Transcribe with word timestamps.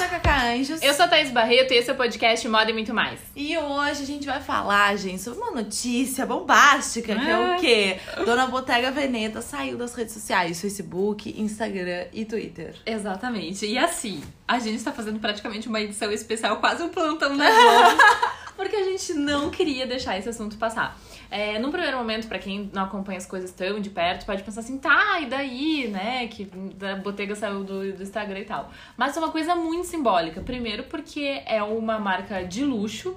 sou 0.00 0.06
a 0.06 0.08
Cacá 0.08 0.46
Anjos. 0.54 0.80
Eu 0.82 0.94
sou 0.94 1.04
a 1.04 1.08
Thaís 1.08 1.30
Barreto 1.30 1.72
e 1.72 1.76
esse 1.76 1.90
é 1.90 1.92
o 1.92 1.96
podcast 1.96 2.48
Moda 2.48 2.70
e 2.70 2.72
Muito 2.72 2.94
Mais. 2.94 3.20
E 3.36 3.56
hoje 3.58 4.02
a 4.02 4.06
gente 4.06 4.24
vai 4.26 4.40
falar, 4.40 4.96
gente, 4.96 5.20
sobre 5.20 5.38
uma 5.40 5.50
notícia 5.50 6.24
bombástica, 6.24 7.14
que 7.14 7.28
é 7.30 7.38
o 7.38 7.52
Ah. 7.52 7.56
quê? 7.60 7.98
Dona 8.24 8.46
Bottega 8.46 8.90
Veneta 8.90 9.42
saiu 9.42 9.76
das 9.76 9.94
redes 9.94 10.14
sociais, 10.14 10.58
Facebook, 10.60 11.34
Instagram 11.38 12.06
e 12.14 12.24
Twitter. 12.24 12.76
Exatamente. 12.86 13.66
E 13.66 13.76
assim, 13.76 14.22
a 14.48 14.58
gente 14.58 14.82
tá 14.82 14.90
fazendo 14.92 15.18
praticamente 15.18 15.68
uma 15.68 15.80
edição 15.80 16.10
especial, 16.10 16.56
quase 16.56 16.82
um 16.82 16.88
plantão 16.88 17.36
da 17.36 17.50
Globo, 17.50 18.02
porque 18.56 18.76
a 18.76 18.84
gente 18.84 19.12
não 19.14 19.50
queria 19.50 19.86
deixar 19.86 20.18
esse 20.18 20.28
assunto 20.30 20.56
passar. 20.56 20.98
É, 21.30 21.58
num 21.58 21.70
primeiro 21.70 21.96
momento, 21.96 22.26
pra 22.26 22.38
quem 22.38 22.70
não 22.72 22.84
acompanha 22.84 23.18
as 23.18 23.26
coisas 23.26 23.52
tão 23.52 23.80
de 23.80 23.88
perto, 23.88 24.26
pode 24.26 24.42
pensar 24.42 24.60
assim, 24.60 24.78
tá, 24.78 25.20
e 25.20 25.26
daí, 25.26 25.88
né, 25.88 26.26
que 26.26 26.44
da 26.74 26.96
Bottega 26.96 27.34
saiu 27.36 27.62
do, 27.62 27.92
do 27.92 28.02
Instagram 28.02 28.40
e 28.40 28.44
tal. 28.44 28.70
Mas 28.96 29.16
é 29.16 29.20
uma 29.20 29.30
coisa 29.30 29.54
muito 29.54 29.86
simbólica. 29.86 30.40
Primeiro 30.40 30.84
porque 30.84 31.42
é 31.46 31.62
uma 31.62 31.98
marca 31.98 32.42
de 32.42 32.64
luxo, 32.64 33.16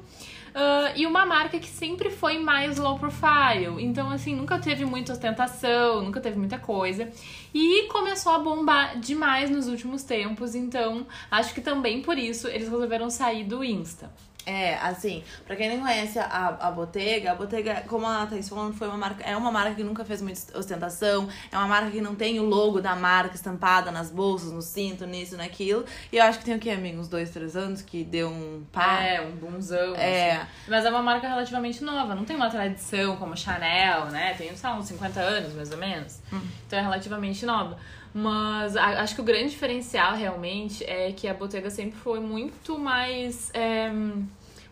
ah, 0.54 0.94
e 0.96 1.06
uma 1.08 1.26
marca 1.26 1.58
que 1.58 1.68
sempre 1.68 2.10
foi 2.10 2.38
mais 2.38 2.78
low 2.78 2.98
profile. 3.00 3.84
Então, 3.84 4.10
assim, 4.12 4.36
nunca 4.36 4.59
teve 4.59 4.86
muita 4.86 5.14
ostentação, 5.14 6.04
nunca 6.04 6.22
teve 6.22 6.38
muita 6.38 6.59
coisa. 6.59 7.09
E 7.54 7.88
começou 7.88 8.34
a 8.34 8.40
bombar 8.40 9.00
demais 9.00 9.50
nos 9.50 9.68
últimos 9.68 10.04
tempos. 10.04 10.56
Então, 10.56 11.08
acho 11.32 11.54
que 11.54 11.62
também 11.62 12.02
por 12.02 12.18
isso 12.18 12.48
eles 12.48 12.70
resolveram 12.70 13.09
sair 13.09 13.44
do 13.44 13.64
Insta. 13.64 14.12
É, 14.46 14.76
assim, 14.76 15.24
pra 15.46 15.56
quem 15.56 15.70
não 15.70 15.86
conhece 15.86 16.20
a, 16.20 16.58
a 16.60 16.72
Bottega, 16.72 17.32
a 17.32 17.36
Bottega, 17.36 17.84
como 17.88 18.06
a 18.06 18.26
Thaís 18.26 18.50
falando, 18.50 18.74
foi 18.74 18.88
uma 18.88 18.98
marca, 18.98 19.24
é 19.24 19.36
uma 19.38 19.52
marca 19.52 19.76
que 19.76 19.84
nunca 19.84 20.04
fez 20.04 20.22
muita 20.22 20.58
ostentação, 20.58 21.30
é 21.52 21.58
uma 21.58 21.68
marca 21.68 21.92
que 21.92 22.02
não 22.02 22.14
tem 22.14 22.40
o 22.40 22.44
logo 22.44 22.82
da 22.82 22.96
marca 22.96 23.36
estampada 23.36 23.92
nas 23.92 24.12
bolsas, 24.12 24.52
no 24.52 24.62
cinto, 24.62 25.06
nisso, 25.06 25.38
naquilo. 25.38 25.86
E 26.12 26.17
eu 26.17 26.23
acho 26.23 26.40
que 26.40 26.45
tem 26.45 26.56
o 26.56 26.59
que, 26.59 26.70
amigo? 26.70 27.00
Uns 27.00 27.08
dois, 27.08 27.30
três 27.30 27.56
anos 27.56 27.82
que 27.82 28.04
deu 28.04 28.30
um 28.30 28.66
pá. 28.72 29.02
É, 29.02 29.22
um 29.22 29.32
bunzão. 29.32 29.95
É. 29.95 30.34
assim. 30.34 30.48
Mas 30.67 30.86
é 30.86 30.89
uma 30.89 31.02
marca 31.02 31.28
relativamente 31.28 31.84
nova, 31.84 32.14
não 32.14 32.26
tem 32.26 32.36
uma 32.36 32.50
tradição 32.50 33.16
como 33.16 33.38
Chanel, 33.38 34.08
né? 34.08 34.34
Tem, 34.34 34.56
sei 34.56 34.70
lá, 34.70 34.76
uns 34.76 34.88
50 34.88 35.20
anos, 35.20 35.54
mais 35.54 35.72
ou 35.72 35.78
menos. 35.78 36.20
Então 36.67 36.78
é 36.78 36.82
relativamente 36.82 37.45
nova. 37.45 37.78
Mas 38.14 38.78
acho 38.78 39.16
que 39.16 39.22
o 39.22 39.23
grande 39.23 39.50
diferencial 39.50 40.14
realmente 40.16 40.84
é 40.84 41.12
que 41.12 41.28
a 41.28 41.34
Bottega 41.34 41.70
sempre 41.72 41.98
foi 41.98 42.20
muito 42.20 42.78
mais 42.78 43.50
é, 43.56 43.92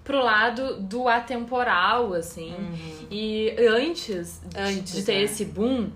pro 0.04 0.24
lado 0.24 0.82
do 0.82 1.08
atemporal, 1.08 2.14
assim. 2.14 2.56
E 3.10 3.54
antes, 3.60 4.42
de- 4.46 4.60
Antes, 4.60 4.94
de 4.94 5.04
ter 5.04 5.14
é. 5.16 5.22
esse 5.24 5.46
boom, 5.46 5.90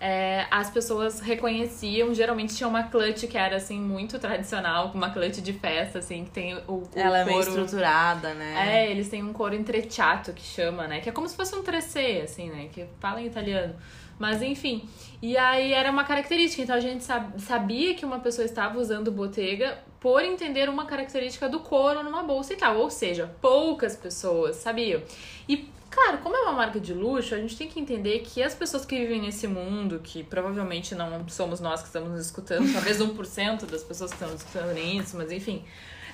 é, 0.00 0.46
as 0.50 0.68
pessoas 0.68 1.20
reconheciam, 1.20 2.12
geralmente 2.12 2.56
tinha 2.56 2.68
uma 2.68 2.82
clutch 2.84 3.24
que 3.28 3.38
era 3.38 3.56
assim 3.56 3.78
muito 3.78 4.18
tradicional, 4.18 4.90
uma 4.94 5.10
clutch 5.10 5.38
de 5.38 5.52
festa, 5.52 6.00
assim, 6.00 6.24
que 6.24 6.30
tem 6.30 6.56
o, 6.66 6.72
o 6.72 6.88
Ela 6.94 7.20
é 7.20 7.24
meio 7.24 7.40
estruturada, 7.40 8.34
né? 8.34 8.84
é, 8.84 8.90
eles 8.90 9.08
têm 9.08 9.22
um 9.22 9.32
couro 9.32 9.54
entrechato 9.54 10.32
que 10.32 10.42
chama, 10.42 10.88
né? 10.88 11.00
Que 11.00 11.08
é 11.08 11.12
como 11.12 11.28
se 11.28 11.36
fosse 11.36 11.54
um 11.54 11.62
trecê, 11.62 12.22
assim, 12.24 12.50
né? 12.50 12.68
Que 12.72 12.84
fala 12.98 13.20
em 13.20 13.26
italiano. 13.26 13.74
Mas 14.22 14.40
enfim. 14.40 14.88
E 15.20 15.36
aí 15.36 15.72
era 15.72 15.90
uma 15.90 16.04
característica. 16.04 16.62
Então 16.62 16.76
a 16.76 16.80
gente 16.80 17.02
sab- 17.02 17.36
sabia 17.40 17.92
que 17.96 18.04
uma 18.06 18.20
pessoa 18.20 18.44
estava 18.44 18.78
usando 18.78 19.10
Bottega 19.10 19.78
por 19.98 20.22
entender 20.22 20.68
uma 20.68 20.84
característica 20.86 21.48
do 21.48 21.58
couro 21.58 22.04
numa 22.04 22.22
bolsa 22.22 22.52
e 22.52 22.56
tal. 22.56 22.76
Ou 22.78 22.88
seja, 22.88 23.34
poucas 23.40 23.96
pessoas 23.96 24.54
sabiam. 24.56 25.02
E 25.48 25.68
Claro, 25.90 26.18
como 26.22 26.34
é 26.34 26.40
uma 26.40 26.52
marca 26.52 26.80
de 26.80 26.94
luxo, 26.94 27.34
a 27.34 27.38
gente 27.38 27.54
tem 27.54 27.68
que 27.68 27.78
entender 27.78 28.20
que 28.20 28.42
as 28.42 28.54
pessoas 28.54 28.82
que 28.86 28.96
vivem 28.98 29.20
nesse 29.20 29.46
mundo, 29.46 30.00
que 30.02 30.22
provavelmente 30.24 30.94
não 30.94 31.28
somos 31.28 31.60
nós 31.60 31.82
que 31.82 31.88
estamos 31.88 32.08
nos 32.12 32.24
escutando, 32.24 32.64
talvez 32.72 32.98
1% 32.98 33.66
das 33.66 33.84
pessoas 33.84 34.10
que 34.10 34.16
estão 34.16 34.34
escutando 34.34 34.78
isso, 34.78 35.18
mas 35.18 35.30
enfim. 35.30 35.62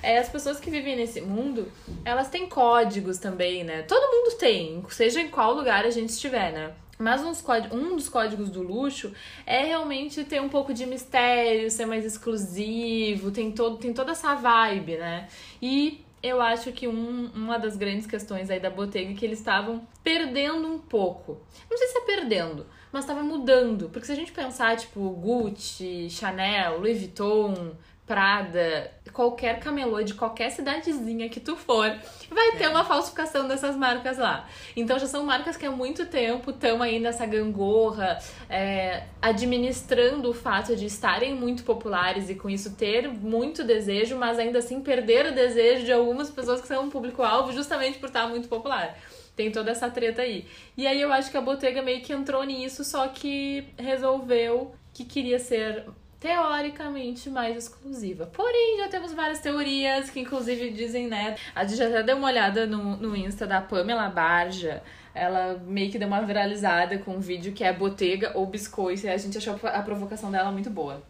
É, 0.03 0.17
as 0.17 0.27
pessoas 0.27 0.59
que 0.59 0.69
vivem 0.69 0.97
nesse 0.97 1.21
mundo, 1.21 1.71
elas 2.03 2.27
têm 2.27 2.45
códigos 2.49 3.19
também, 3.19 3.63
né? 3.63 3.83
Todo 3.83 4.01
mundo 4.11 4.35
tem, 4.37 4.83
seja 4.89 5.21
em 5.21 5.29
qual 5.29 5.53
lugar 5.53 5.85
a 5.85 5.89
gente 5.89 6.09
estiver, 6.09 6.51
né? 6.51 6.73
Mas 7.01 7.21
um 7.23 7.95
dos 7.95 8.09
códigos 8.09 8.49
do 8.49 8.61
luxo 8.61 9.13
é 9.45 9.63
realmente 9.63 10.25
ter 10.25 10.41
um 10.41 10.49
pouco 10.49 10.73
de 10.73 10.85
mistério, 10.85 11.71
ser 11.71 11.85
mais 11.85 12.03
exclusivo, 12.05 13.31
tem, 13.31 13.53
todo, 13.53 13.77
tem 13.77 13.93
toda 13.93 14.11
essa 14.11 14.35
vibe, 14.35 14.97
né? 14.97 15.29
E 15.61 16.03
eu 16.21 16.41
acho 16.41 16.73
que 16.73 16.89
um- 16.89 17.31
uma 17.33 17.57
das 17.57 17.77
grandes 17.77 18.05
questões 18.05 18.49
aí 18.49 18.59
da 18.59 18.69
Bottega 18.69 19.11
é 19.11 19.13
que 19.13 19.25
eles 19.25 19.39
estavam 19.39 19.87
perdendo 20.03 20.67
um 20.67 20.77
pouco. 20.77 21.37
Não 21.71 21.77
sei 21.77 21.87
se 21.87 21.97
é 21.99 22.01
perdendo, 22.01 22.65
mas 22.91 23.05
estava 23.05 23.23
mudando. 23.23 23.87
Porque 23.87 24.05
se 24.05 24.11
a 24.11 24.15
gente 24.15 24.33
pensar, 24.33 24.75
tipo, 24.75 24.99
Gucci, 25.11 26.09
Chanel, 26.09 26.79
Louis 26.79 26.97
Vuitton, 26.99 27.71
Prada, 28.09 28.91
qualquer 29.13 29.59
camelô 29.59 30.01
de 30.01 30.15
qualquer 30.15 30.49
cidadezinha 30.49 31.29
que 31.29 31.39
tu 31.39 31.55
for, 31.55 31.95
vai 32.31 32.57
ter 32.57 32.67
uma 32.67 32.83
falsificação 32.83 33.47
dessas 33.47 33.75
marcas 33.75 34.17
lá. 34.17 34.49
Então 34.75 34.97
já 34.97 35.05
são 35.05 35.23
marcas 35.23 35.55
que 35.55 35.63
há 35.63 35.69
muito 35.69 36.07
tempo 36.07 36.49
estão 36.49 36.81
aí 36.81 36.99
nessa 36.99 37.27
gangorra, 37.27 38.17
é, 38.49 39.03
administrando 39.21 40.27
o 40.27 40.33
fato 40.33 40.75
de 40.75 40.87
estarem 40.87 41.35
muito 41.35 41.61
populares 41.63 42.31
e 42.31 42.33
com 42.33 42.49
isso 42.49 42.75
ter 42.75 43.07
muito 43.07 43.63
desejo, 43.63 44.17
mas 44.17 44.39
ainda 44.39 44.57
assim 44.57 44.81
perder 44.81 45.27
o 45.27 45.35
desejo 45.35 45.85
de 45.85 45.91
algumas 45.91 46.31
pessoas 46.31 46.61
que 46.61 46.67
são 46.67 46.85
um 46.85 46.89
público-alvo 46.89 47.51
justamente 47.51 47.99
por 47.99 48.07
estar 48.07 48.27
muito 48.27 48.47
popular. 48.47 48.97
Tem 49.35 49.51
toda 49.51 49.69
essa 49.69 49.87
treta 49.87 50.23
aí. 50.23 50.47
E 50.75 50.87
aí 50.87 50.99
eu 50.99 51.13
acho 51.13 51.29
que 51.29 51.37
a 51.37 51.41
Bottega 51.41 51.83
meio 51.83 52.01
que 52.01 52.11
entrou 52.11 52.43
nisso, 52.43 52.83
só 52.83 53.07
que 53.07 53.67
resolveu 53.77 54.73
que 54.95 55.05
queria 55.05 55.37
ser 55.37 55.85
teoricamente 56.19 57.29
mais 57.29 57.55
exclusiva. 57.55 58.25
Porém, 58.25 58.77
já 58.77 58.89
temos 58.89 59.13
várias 59.13 59.39
teorias 59.39 60.09
que 60.09 60.19
inclusive 60.19 60.69
dizem, 60.71 61.07
né? 61.07 61.35
A 61.55 61.63
gente 61.63 61.77
já 61.77 62.01
deu 62.01 62.17
uma 62.17 62.27
olhada 62.27 62.67
no, 62.67 62.97
no 62.97 63.15
Insta 63.15 63.47
da 63.47 63.61
Pamela 63.61 64.09
Barja. 64.09 64.83
Ela 65.13 65.59
meio 65.65 65.89
que 65.91 65.97
deu 65.97 66.07
uma 66.07 66.21
viralizada 66.21 66.97
com 66.99 67.15
um 67.15 67.19
vídeo 67.19 67.53
que 67.53 67.63
é 67.63 67.71
Bottega 67.71 68.31
ou 68.35 68.45
Biscoito. 68.45 69.05
E 69.05 69.09
a 69.09 69.17
gente 69.17 69.37
achou 69.37 69.57
a 69.63 69.81
provocação 69.81 70.29
dela 70.29 70.51
muito 70.51 70.69
boa. 70.69 71.01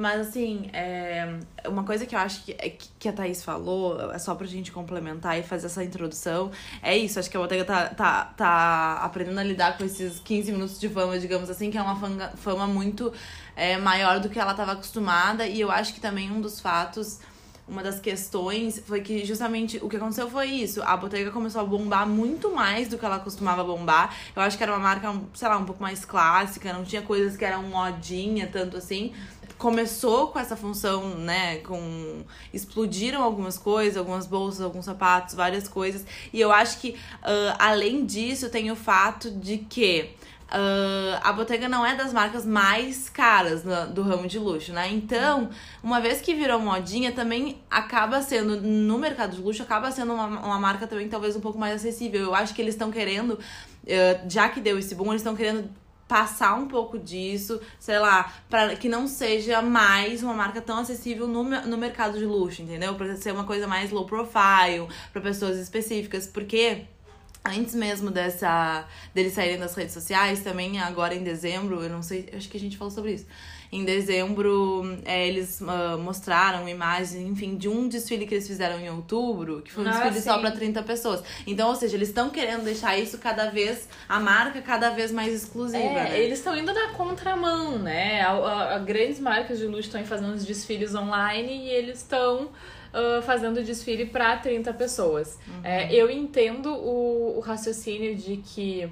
Mas 0.00 0.28
assim, 0.28 0.70
é, 0.72 1.40
uma 1.66 1.82
coisa 1.82 2.06
que 2.06 2.14
eu 2.14 2.20
acho 2.20 2.44
que, 2.44 2.52
é 2.52 2.70
que- 2.70 2.88
que 3.00 3.08
a 3.08 3.12
Thaís 3.12 3.42
falou, 3.42 4.12
é 4.12 4.18
só 4.20 4.32
pra 4.32 4.46
gente 4.46 4.70
complementar 4.70 5.36
e 5.36 5.42
fazer 5.42 5.66
essa 5.66 5.82
introdução, 5.82 6.52
é 6.80 6.96
isso. 6.96 7.18
Acho 7.18 7.28
que 7.28 7.36
a 7.36 7.40
Bottega 7.40 7.64
tá, 7.64 7.88
tá, 7.88 8.24
tá 8.36 8.92
aprendendo 9.02 9.40
a 9.40 9.42
lidar 9.42 9.76
com 9.76 9.84
esses 9.84 10.20
15 10.20 10.52
minutos 10.52 10.78
de 10.78 10.88
fama, 10.88 11.18
digamos 11.18 11.50
assim, 11.50 11.68
que 11.68 11.76
é 11.76 11.82
uma 11.82 11.96
fanga- 11.96 12.32
fama 12.36 12.64
muito 12.68 13.12
é, 13.56 13.76
maior 13.76 14.20
do 14.20 14.28
que 14.28 14.38
ela 14.38 14.52
estava 14.52 14.70
acostumada. 14.70 15.44
E 15.48 15.60
eu 15.60 15.68
acho 15.68 15.92
que 15.92 16.00
também 16.00 16.30
um 16.30 16.40
dos 16.40 16.60
fatos. 16.60 17.18
Uma 17.66 17.82
das 17.82 18.00
questões 18.00 18.82
foi 18.86 19.02
que 19.02 19.26
justamente 19.26 19.76
o 19.82 19.90
que 19.90 19.96
aconteceu 19.98 20.30
foi 20.30 20.46
isso. 20.46 20.82
A 20.82 20.96
Bottega 20.96 21.30
começou 21.30 21.60
a 21.60 21.64
bombar 21.64 22.08
muito 22.08 22.50
mais 22.54 22.88
do 22.88 22.96
que 22.96 23.04
ela 23.04 23.18
costumava 23.18 23.62
bombar. 23.62 24.14
Eu 24.34 24.40
acho 24.40 24.56
que 24.56 24.62
era 24.62 24.72
uma 24.72 24.78
marca, 24.78 25.14
sei 25.34 25.48
lá, 25.48 25.58
um 25.58 25.66
pouco 25.66 25.82
mais 25.82 26.02
clássica, 26.02 26.72
não 26.72 26.82
tinha 26.82 27.02
coisas 27.02 27.36
que 27.36 27.44
eram 27.44 27.64
modinha, 27.64 28.46
tanto 28.50 28.78
assim 28.78 29.12
começou 29.58 30.28
com 30.28 30.38
essa 30.38 30.56
função, 30.56 31.16
né, 31.16 31.58
com 31.58 32.22
explodiram 32.54 33.22
algumas 33.22 33.58
coisas, 33.58 33.96
algumas 33.96 34.26
bolsas, 34.26 34.60
alguns 34.62 34.84
sapatos, 34.84 35.34
várias 35.34 35.66
coisas. 35.68 36.06
E 36.32 36.40
eu 36.40 36.52
acho 36.52 36.78
que 36.80 36.96
ah, 37.22 37.56
além 37.58 38.06
disso 38.06 38.48
tem 38.48 38.70
o 38.70 38.76
fato 38.76 39.30
de 39.30 39.58
que 39.58 40.10
ah, 40.50 41.20
a 41.22 41.32
Bottega 41.32 41.68
não 41.68 41.84
é 41.84 41.94
das 41.96 42.12
marcas 42.12 42.46
mais 42.46 43.10
caras 43.10 43.64
no- 43.64 43.88
do 43.92 44.02
ramo 44.02 44.26
de 44.28 44.38
luxo, 44.38 44.72
né? 44.72 44.88
Então, 44.90 45.50
uma 45.82 46.00
vez 46.00 46.20
que 46.20 46.34
virou 46.34 46.58
modinha, 46.60 47.12
também 47.12 47.58
acaba 47.70 48.22
sendo, 48.22 48.60
no 48.60 48.96
mercado 48.96 49.36
de 49.36 49.42
luxo, 49.42 49.62
acaba 49.62 49.90
sendo 49.90 50.14
uma, 50.14 50.26
uma 50.26 50.58
marca 50.58 50.86
também 50.86 51.08
talvez 51.08 51.36
um 51.36 51.40
pouco 51.40 51.58
mais 51.58 51.74
acessível. 51.74 52.20
Eu 52.22 52.34
acho 52.34 52.54
que 52.54 52.62
eles 52.62 52.74
estão 52.74 52.90
querendo, 52.90 53.38
eh, 53.86 54.20
já 54.28 54.48
que 54.48 54.60
deu 54.60 54.78
esse 54.78 54.94
boom, 54.94 55.08
eles 55.08 55.20
estão 55.20 55.36
querendo 55.36 55.68
passar 56.08 56.54
um 56.54 56.66
pouco 56.66 56.98
disso, 56.98 57.60
sei 57.78 57.98
lá, 57.98 58.32
para 58.48 58.74
que 58.74 58.88
não 58.88 59.06
seja 59.06 59.60
mais 59.60 60.22
uma 60.22 60.32
marca 60.32 60.60
tão 60.60 60.78
acessível 60.78 61.28
no, 61.28 61.44
no 61.44 61.76
mercado 61.76 62.18
de 62.18 62.24
luxo, 62.24 62.62
entendeu? 62.62 62.94
Pra 62.94 63.14
ser 63.14 63.32
uma 63.32 63.44
coisa 63.44 63.66
mais 63.66 63.90
low 63.90 64.06
profile, 64.06 64.88
para 65.12 65.20
pessoas 65.20 65.58
específicas, 65.58 66.26
porque 66.26 66.86
antes 67.44 67.74
mesmo 67.74 68.10
dessa 68.10 68.86
deles 69.14 69.34
saírem 69.34 69.58
das 69.58 69.74
redes 69.74 69.92
sociais, 69.92 70.42
também 70.42 70.80
agora 70.80 71.14
em 71.14 71.22
dezembro, 71.22 71.82
eu 71.82 71.90
não 71.90 72.02
sei, 72.02 72.28
acho 72.34 72.48
que 72.48 72.56
a 72.56 72.60
gente 72.60 72.78
falou 72.78 72.90
sobre 72.90 73.12
isso. 73.12 73.26
Em 73.70 73.84
dezembro, 73.84 74.98
é, 75.04 75.26
eles 75.28 75.60
ah, 75.62 75.96
mostraram 75.98 76.68
imagens, 76.68 77.14
enfim, 77.14 77.56
de 77.56 77.68
um 77.68 77.86
desfile 77.88 78.26
que 78.26 78.34
eles 78.34 78.46
fizeram 78.46 78.80
em 78.80 78.88
outubro, 78.90 79.60
que 79.62 79.70
foi 79.70 79.84
um 79.84 79.88
Ah, 79.88 79.90
desfile 79.90 80.20
só 80.22 80.38
pra 80.38 80.50
30 80.50 80.82
pessoas. 80.82 81.22
Então, 81.46 81.68
ou 81.68 81.74
seja, 81.74 81.96
eles 81.96 82.08
estão 82.08 82.30
querendo 82.30 82.64
deixar 82.64 82.98
isso 82.98 83.18
cada 83.18 83.50
vez, 83.50 83.88
a 84.08 84.18
marca 84.18 84.62
cada 84.62 84.90
vez 84.90 85.12
mais 85.12 85.34
exclusiva, 85.34 85.78
É, 85.82 85.92
né? 86.10 86.18
eles 86.20 86.38
estão 86.38 86.56
indo 86.56 86.72
na 86.72 86.88
contramão, 86.94 87.78
né? 87.78 88.22
A, 88.22 88.30
a- 88.32 88.74
a 88.76 88.78
grandes 88.78 89.20
marcas 89.20 89.58
de 89.58 89.66
luxo 89.66 89.80
estão 89.88 90.04
fazendo 90.04 90.34
os 90.34 90.44
desfiles 90.44 90.94
online 90.94 91.66
e 91.66 91.68
eles 91.70 91.98
estão 91.98 92.48
ah, 92.92 93.20
fazendo 93.22 93.62
desfile 93.62 94.06
para 94.06 94.36
30 94.38 94.72
pessoas. 94.72 95.38
É, 95.62 95.94
eu 95.94 96.10
entendo 96.10 96.72
o, 96.74 97.36
o 97.36 97.40
raciocínio 97.40 98.14
de 98.16 98.38
que 98.38 98.88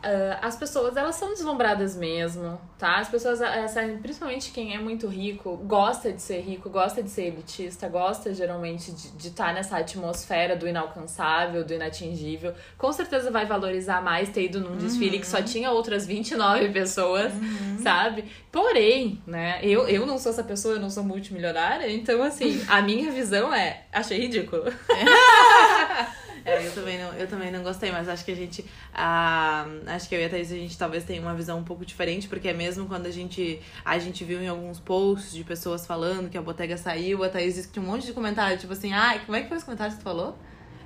Uh, 0.00 0.38
as 0.40 0.56
pessoas, 0.56 0.96
elas 0.96 1.14
são 1.16 1.28
deslumbradas 1.28 1.94
mesmo, 1.94 2.58
tá? 2.78 3.00
As 3.00 3.08
pessoas, 3.08 3.38
essa, 3.42 3.82
principalmente 4.00 4.50
quem 4.50 4.74
é 4.74 4.78
muito 4.78 5.06
rico, 5.06 5.58
gosta 5.58 6.10
de 6.10 6.22
ser 6.22 6.40
rico, 6.40 6.70
gosta 6.70 7.02
de 7.02 7.10
ser 7.10 7.26
elitista, 7.26 7.86
gosta 7.86 8.32
geralmente 8.32 8.92
de 8.92 9.28
estar 9.28 9.48
tá 9.48 9.52
nessa 9.52 9.76
atmosfera 9.76 10.56
do 10.56 10.66
inalcançável, 10.66 11.62
do 11.64 11.74
inatingível. 11.74 12.54
Com 12.78 12.90
certeza 12.94 13.30
vai 13.30 13.44
valorizar 13.44 14.02
mais 14.02 14.30
ter 14.30 14.44
ido 14.44 14.58
num 14.58 14.78
desfile 14.78 15.16
uhum. 15.16 15.20
que 15.20 15.26
só 15.26 15.36
uhum. 15.36 15.44
tinha 15.44 15.70
outras 15.70 16.06
29 16.06 16.70
pessoas, 16.72 17.34
uhum. 17.34 17.78
sabe? 17.82 18.24
Porém, 18.50 19.20
né, 19.26 19.60
eu, 19.62 19.86
eu 19.86 20.06
não 20.06 20.18
sou 20.18 20.32
essa 20.32 20.42
pessoa, 20.42 20.74
eu 20.74 20.80
não 20.80 20.88
sou 20.88 21.04
multimilionária, 21.04 21.92
então 21.92 22.22
assim, 22.22 22.64
a 22.68 22.80
minha 22.80 23.12
visão 23.12 23.52
é, 23.52 23.82
achei 23.92 24.18
ridículo. 24.18 24.64
É, 26.44 26.66
eu 26.66 26.72
também 26.72 26.98
não, 26.98 27.12
eu 27.14 27.26
também 27.26 27.50
não 27.50 27.62
gostei, 27.62 27.90
mas 27.90 28.08
acho 28.08 28.24
que 28.24 28.32
a 28.32 28.36
gente. 28.36 28.64
Ah, 28.94 29.66
acho 29.86 30.08
que 30.08 30.14
eu 30.14 30.20
e 30.20 30.24
a 30.24 30.28
Thaís, 30.28 30.50
a 30.50 30.56
gente 30.56 30.76
talvez 30.76 31.04
tenha 31.04 31.20
uma 31.20 31.34
visão 31.34 31.58
um 31.58 31.64
pouco 31.64 31.84
diferente, 31.84 32.28
porque 32.28 32.48
é 32.48 32.52
mesmo 32.52 32.86
quando 32.86 33.06
a 33.06 33.10
gente. 33.10 33.60
A 33.84 33.98
gente 33.98 34.24
viu 34.24 34.40
em 34.42 34.48
alguns 34.48 34.80
posts 34.80 35.32
de 35.32 35.44
pessoas 35.44 35.86
falando 35.86 36.30
que 36.30 36.38
a 36.38 36.42
botega 36.42 36.76
saiu, 36.76 37.22
a 37.24 37.28
Thaís 37.28 37.54
disse 37.54 37.68
que 37.68 37.74
tinha 37.74 37.84
um 37.84 37.88
monte 37.88 38.06
de 38.06 38.12
comentário, 38.12 38.58
tipo 38.58 38.72
assim, 38.72 38.92
ai, 38.92 39.20
como 39.24 39.36
é 39.36 39.42
que 39.42 39.48
foi 39.48 39.58
os 39.58 39.64
comentários 39.64 39.94
que 39.96 40.00
tu 40.00 40.04
falou? 40.04 40.36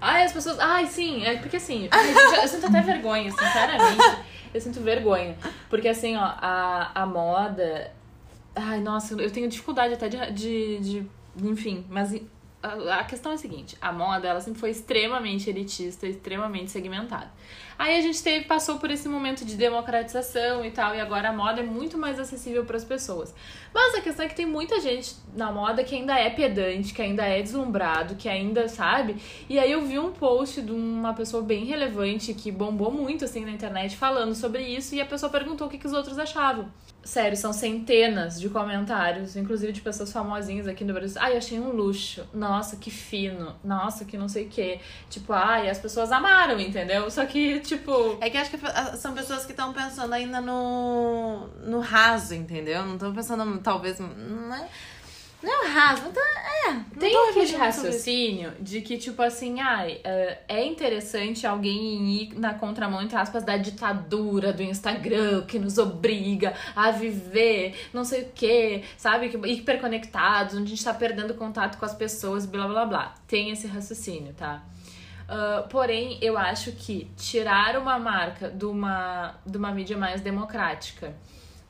Ai, 0.01 0.25
as 0.25 0.33
pessoas. 0.33 0.59
Ai, 0.59 0.87
sim, 0.87 1.25
é 1.25 1.39
porque 1.39 1.57
assim, 1.57 1.89
eu, 1.91 2.43
eu 2.43 2.49
sinto 2.49 2.67
até 2.67 2.81
vergonha, 2.83 3.31
sinceramente. 3.31 4.25
Eu 4.53 4.61
sinto 4.61 4.81
vergonha. 4.81 5.37
Porque 5.69 5.89
assim, 5.89 6.17
ó, 6.17 6.23
a, 6.23 6.91
a 6.95 7.07
moda. 7.07 7.93
Ai, 8.55 8.81
nossa, 8.81 9.15
eu 9.21 9.31
tenho 9.31 9.49
dificuldade 9.49 9.95
até 9.95 10.09
de, 10.09 10.31
de, 10.31 10.79
de 10.79 11.11
enfim, 11.43 11.85
mas 11.89 12.15
a 12.65 13.05
questão 13.05 13.33
é 13.33 13.35
a 13.35 13.39
seguinte, 13.39 13.77
a 13.81 13.93
moda 13.93 14.27
ela 14.27 14.41
sempre 14.41 14.59
foi 14.59 14.71
extremamente 14.71 15.51
elitista, 15.51 16.07
extremamente 16.07 16.71
segmentada. 16.71 17.31
Aí 17.79 17.99
a 17.99 18.01
gente 18.01 18.23
teve, 18.23 18.45
passou 18.45 18.79
por 18.79 18.91
esse 18.91 19.09
momento 19.09 19.45
de 19.45 19.57
democratização 19.57 20.65
e 20.65 20.71
tal, 20.71 20.95
e 20.95 21.01
agora 21.01 21.31
a 21.31 21.33
moda 21.33 21.61
é 21.61 21.65
muito 21.65 21.99
mais 21.99 22.19
acessível 22.19 22.65
para 22.65 22.77
as 22.77 22.85
pessoas. 22.85 23.35
Mas 23.75 23.97
a 23.97 24.01
questão 24.01 24.25
é 24.25 24.29
que 24.29 24.35
tem 24.37 24.47
muita 24.47 24.81
gente 24.81 25.17
na 25.35 25.51
moda 25.51 25.83
que 25.83 25.95
ainda 25.95 26.19
é 26.19 26.31
pedante, 26.31 26.95
que 26.95 27.03
ainda 27.03 27.25
é 27.25 27.43
deslumbrado, 27.43 28.15
que 28.15 28.29
ainda 28.29 28.69
sabe. 28.69 29.17
E 29.49 29.59
aí 29.59 29.71
eu 29.71 29.85
vi 29.85 29.99
um 29.99 30.13
post 30.13 30.63
de 30.63 30.71
uma 30.71 31.13
pessoa 31.15 31.43
bem 31.43 31.65
relevante 31.65 32.33
que 32.33 32.53
bombou 32.53 32.93
muito 32.93 33.25
assim 33.25 33.45
na 33.45 33.51
internet 33.51 33.97
falando 33.97 34.35
sobre 34.35 34.63
isso, 34.63 34.95
e 34.95 35.01
a 35.01 35.07
pessoa 35.07 35.31
perguntou 35.31 35.67
o 35.67 35.71
que, 35.71 35.79
que 35.79 35.87
os 35.87 35.93
outros 35.93 36.19
achavam. 36.19 36.71
Sério, 37.05 37.37
são 37.37 37.53
centenas 37.53 38.41
de 38.41 38.49
comentários, 38.49 39.37
inclusive 39.37 39.73
de 39.73 39.83
pessoas 39.83 40.11
famosinhas 40.11 40.67
aqui 40.67 40.85
no 40.85 40.95
Brasil. 40.95 41.21
Ai, 41.21 41.37
achei 41.37 41.61
um 41.61 41.71
luxo. 41.71 42.27
Nossa, 42.33 42.54
que 42.77 42.91
fino. 42.91 43.55
Nossa, 43.65 44.05
que 44.05 44.17
não 44.17 44.29
sei 44.29 44.47
o 44.47 44.49
quê. 44.49 44.81
Tipo, 45.09 45.33
ai, 45.33 45.69
as 45.69 45.79
pessoas 45.79 46.13
amaram, 46.13 46.61
entendeu? 46.61 47.11
Só 47.11 47.25
que, 47.25 47.61
tipo. 47.61 48.19
É 48.21 48.31
que 48.31 48.37
acho 48.37 48.51
que 48.51 48.59
são 48.97 49.15
pessoas 49.15 49.45
que 49.45 49.53
estão 49.53 49.73
pensando 49.73 50.13
ainda 50.13 50.41
no, 50.41 51.49
no 51.65 51.81
raso, 51.81 52.35
entendeu? 52.35 52.85
Não 52.85 52.95
estão 52.95 53.15
pensando, 53.15 53.59
talvez. 53.61 53.99
Não 53.99 54.55
é 54.55 54.69
não, 55.45 55.69
rasgo, 55.69 56.11
tá, 56.11 56.21
é. 56.69 56.99
Tem 56.99 57.15
aquele 57.29 57.57
raciocínio 57.57 58.53
de 58.59 58.81
que, 58.81 58.97
tipo 58.97 59.21
assim, 59.21 59.61
ai, 59.61 59.97
uh, 59.97 60.39
é 60.49 60.65
interessante 60.65 61.47
alguém 61.47 62.23
ir 62.23 62.39
na 62.39 62.55
contramão, 62.55 63.03
entre 63.03 63.17
aspas, 63.17 63.45
da 63.45 63.59
ditadura 63.59 64.55
do 64.55 64.63
Instagram, 64.63 65.45
que 65.45 65.59
nos 65.59 65.77
obriga 65.77 66.55
a 66.75 66.91
viver 66.91 67.89
não 67.93 68.05
sei 68.05 68.23
o 68.23 68.29
que, 68.35 68.83
sabe? 68.97 69.27
Hiperconectados, 69.27 70.55
onde 70.55 70.65
a 70.65 70.77
gente 70.77 70.85
tá 70.85 70.95
perdendo 70.95 71.35
contato 71.35 71.77
com 71.77 71.85
as 71.85 71.95
pessoas, 71.95 72.47
blá 72.47 72.67
blá 72.67 72.87
blá. 72.87 73.15
Tem 73.29 73.51
esse 73.51 73.67
raciocínio, 73.67 74.33
tá? 74.33 74.63
Uh, 75.25 75.69
porém, 75.69 76.19
eu 76.23 76.39
acho 76.39 76.73
que 76.73 77.11
tirar 77.17 77.79
uma 77.79 77.99
marca 77.99 78.49
de 78.49 78.65
uma, 78.65 79.35
de 79.45 79.59
uma 79.59 79.73
mídia 79.73 79.97
mais 79.97 80.23
democrática 80.23 81.15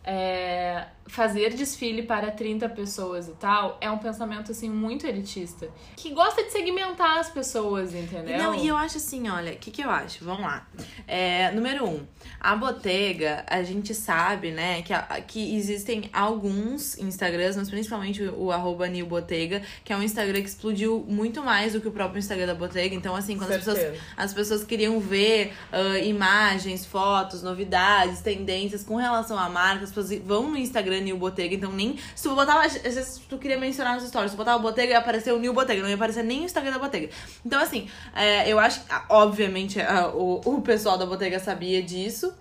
é, 0.05 0.85
fazer 1.06 1.54
desfile 1.54 2.02
para 2.02 2.30
30 2.30 2.68
pessoas 2.70 3.28
e 3.28 3.32
tal 3.32 3.76
é 3.80 3.90
um 3.90 3.98
pensamento 3.98 4.50
assim 4.50 4.70
muito 4.70 5.06
elitista. 5.06 5.68
Que 5.96 6.10
gosta 6.10 6.42
de 6.42 6.50
segmentar 6.50 7.18
as 7.18 7.30
pessoas 7.30 7.94
entendeu? 7.94 8.38
Não 8.38 8.54
e 8.54 8.66
eu 8.66 8.76
acho 8.76 8.96
assim 8.96 9.28
olha 9.28 9.52
o 9.52 9.56
que 9.56 9.70
que 9.70 9.82
eu 9.82 9.90
acho? 9.90 10.24
Vamos 10.24 10.42
lá. 10.42 10.66
É, 11.06 11.50
número 11.52 11.84
um 11.86 12.06
a 12.40 12.56
botega 12.56 13.44
a 13.48 13.62
gente 13.62 13.94
sabe 13.94 14.50
né 14.50 14.82
que, 14.82 14.94
que 15.26 15.56
existem 15.56 16.08
alguns 16.12 16.98
Instagrams 16.98 17.56
mas 17.56 17.68
principalmente 17.68 18.22
o, 18.22 18.44
o 18.44 18.52
arroba 18.52 18.88
New 18.88 19.06
Botega 19.06 19.62
que 19.84 19.92
é 19.92 19.96
um 19.96 20.02
Instagram 20.02 20.40
que 20.40 20.48
explodiu 20.48 21.04
muito 21.06 21.42
mais 21.42 21.74
do 21.74 21.80
que 21.80 21.88
o 21.88 21.92
próprio 21.92 22.18
Instagram 22.18 22.46
da 22.46 22.54
Botega 22.54 22.94
então 22.94 23.14
assim 23.14 23.36
quando 23.36 23.52
as 23.52 23.58
pessoas, 23.58 23.98
as 24.16 24.32
pessoas 24.32 24.64
queriam 24.64 24.98
ver 25.00 25.52
uh, 25.72 26.04
imagens 26.04 26.86
fotos 26.86 27.42
novidades 27.42 28.20
tendências 28.20 28.82
com 28.82 28.96
relação 28.96 29.38
à 29.38 29.48
marca 29.48 29.84
as 29.84 29.90
pessoas 29.90 30.18
vão 30.20 30.50
no 30.50 30.56
Instagram 30.56 30.94
Instagram 30.94 31.00
New 31.00 31.17
Botega, 31.17 31.55
então 31.55 31.73
nem. 31.73 31.99
Se 32.14 32.23
tu 32.23 32.35
botar, 32.35 32.61
às 32.61 32.75
vezes 32.75 33.20
tu 33.29 33.38
queria 33.38 33.58
mencionar 33.58 33.94
nos 33.94 34.05
stories, 34.05 34.31
se 34.31 34.37
tu 34.37 34.38
botar 34.38 34.56
o 34.56 34.61
Botega 34.61 34.93
ia 34.93 34.99
aparecer 34.99 35.32
o 35.32 35.38
New 35.38 35.52
Botega, 35.52 35.82
não 35.82 35.88
ia 35.88 35.94
aparecer 35.94 36.23
nem 36.23 36.43
o 36.43 36.44
Instagram 36.44 36.73
da 36.73 36.79
Botega. 36.79 37.11
Então, 37.44 37.61
assim, 37.61 37.88
é, 38.14 38.49
eu 38.49 38.58
acho 38.58 38.81
que, 38.81 38.94
obviamente, 39.08 39.81
a, 39.81 40.08
o, 40.08 40.41
o 40.44 40.62
pessoal 40.62 40.96
da 40.96 41.06
Botega 41.06 41.38
sabia 41.38 41.82
disso. 41.82 42.32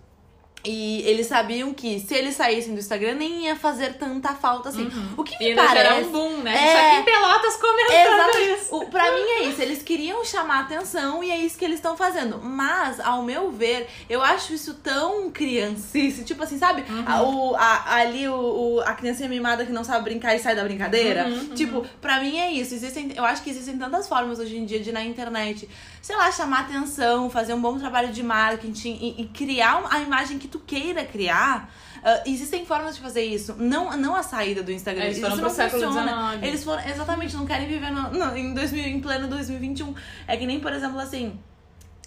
E 0.66 1.02
eles 1.02 1.28
sabiam 1.28 1.74
que 1.74 2.00
se 2.00 2.16
eles 2.16 2.36
saíssem 2.36 2.74
do 2.74 2.80
Instagram 2.80 3.16
nem 3.16 3.46
ia 3.46 3.56
fazer 3.56 3.96
tanta 3.96 4.34
falta 4.34 4.70
assim. 4.70 4.84
Uhum. 4.84 5.14
O 5.18 5.24
que 5.24 5.38
me 5.38 5.52
e 5.52 5.56
parece. 5.56 5.78
Era 5.78 5.96
um 5.96 6.10
boom, 6.10 6.38
né? 6.38 6.56
É... 6.56 6.72
Só 6.72 6.90
que 6.90 6.96
em 7.02 7.04
Pelotas 7.04 7.56
comentando 7.58 8.40
isso. 8.40 8.76
O, 8.76 8.86
pra 8.86 9.12
mim 9.12 9.22
é 9.22 9.44
isso. 9.44 9.62
Eles 9.62 9.84
queriam 9.84 10.24
chamar 10.24 10.62
atenção 10.62 11.22
e 11.22 11.30
é 11.32 11.38
isso 11.38 11.58
que 11.58 11.66
eles 11.66 11.80
estão 11.80 11.98
fazendo. 11.98 12.40
Mas, 12.42 13.02
ao 13.02 13.24
meu 13.24 13.52
ver, 13.52 13.90
eu 14.10 14.22
acho 14.22 14.54
isso 14.54 14.76
tão 14.76 15.30
criancice. 15.32 16.24
Tipo 16.24 16.44
assim, 16.44 16.58
sabe? 16.58 16.86
Uhum. 16.90 17.04
A, 17.06 17.22
o, 17.24 17.56
a, 17.58 17.96
ali 17.96 18.26
o, 18.30 18.34
o, 18.34 18.80
a 18.86 18.94
criança 18.94 19.28
mimada 19.28 19.66
que 19.66 19.72
não 19.74 19.84
sabe 19.84 20.06
brincar 20.06 20.34
e 20.34 20.40
sai 20.40 20.56
da 20.56 20.64
brincadeira. 20.64 21.26
Uhum, 21.26 21.34
uhum. 21.34 21.56
Tipo, 21.56 21.86
pra 22.00 22.22
mim 22.22 22.38
é 22.38 22.50
isso. 22.54 22.74
Existem, 22.74 23.12
eu 23.18 23.26
acho 23.26 23.44
que 23.44 23.50
existem 23.50 23.78
tantas 23.78 24.08
formas 24.08 24.40
hoje 24.40 24.56
em 24.56 24.66
dia 24.66 24.80
de 24.80 24.94
na 24.94 25.04
internet, 25.04 25.68
sei 26.02 26.16
lá, 26.16 26.32
chamar 26.32 26.62
atenção, 26.62 27.30
fazer 27.30 27.54
um 27.54 27.60
bom 27.60 27.78
trabalho 27.78 28.14
de 28.14 28.24
marketing 28.24 28.98
e, 29.02 29.24
e 29.24 29.26
criar 29.28 29.84
a 29.90 30.00
imagem 30.00 30.40
que 30.40 30.53
tu 30.54 30.60
queira 30.60 31.04
criar, 31.04 31.70
Uh, 32.04 32.30
existem 32.30 32.66
formas 32.66 32.96
de 32.96 33.02
fazer 33.02 33.24
isso. 33.24 33.56
Não, 33.58 33.96
não 33.96 34.14
a 34.14 34.22
saída 34.22 34.62
do 34.62 34.74
Instagram. 34.74 35.06
Eles 35.06 35.20
foram 35.20 35.36
isso 35.36 35.42
não 35.42 35.70
funciona. 35.70 36.32
XIX. 36.32 36.44
Eles 36.44 36.64
foram, 36.66 36.86
exatamente, 36.86 37.34
não 37.34 37.46
querem 37.46 37.66
viver 37.66 37.92
no, 37.92 38.10
no, 38.12 38.38
em, 38.38 38.54
2000, 38.54 38.84
em 38.88 39.00
pleno 39.00 39.30
2021. 39.30 39.96
É 40.28 40.36
que 40.36 40.46
nem, 40.46 40.60
por 40.60 40.74
exemplo, 40.74 41.00
assim. 41.00 41.40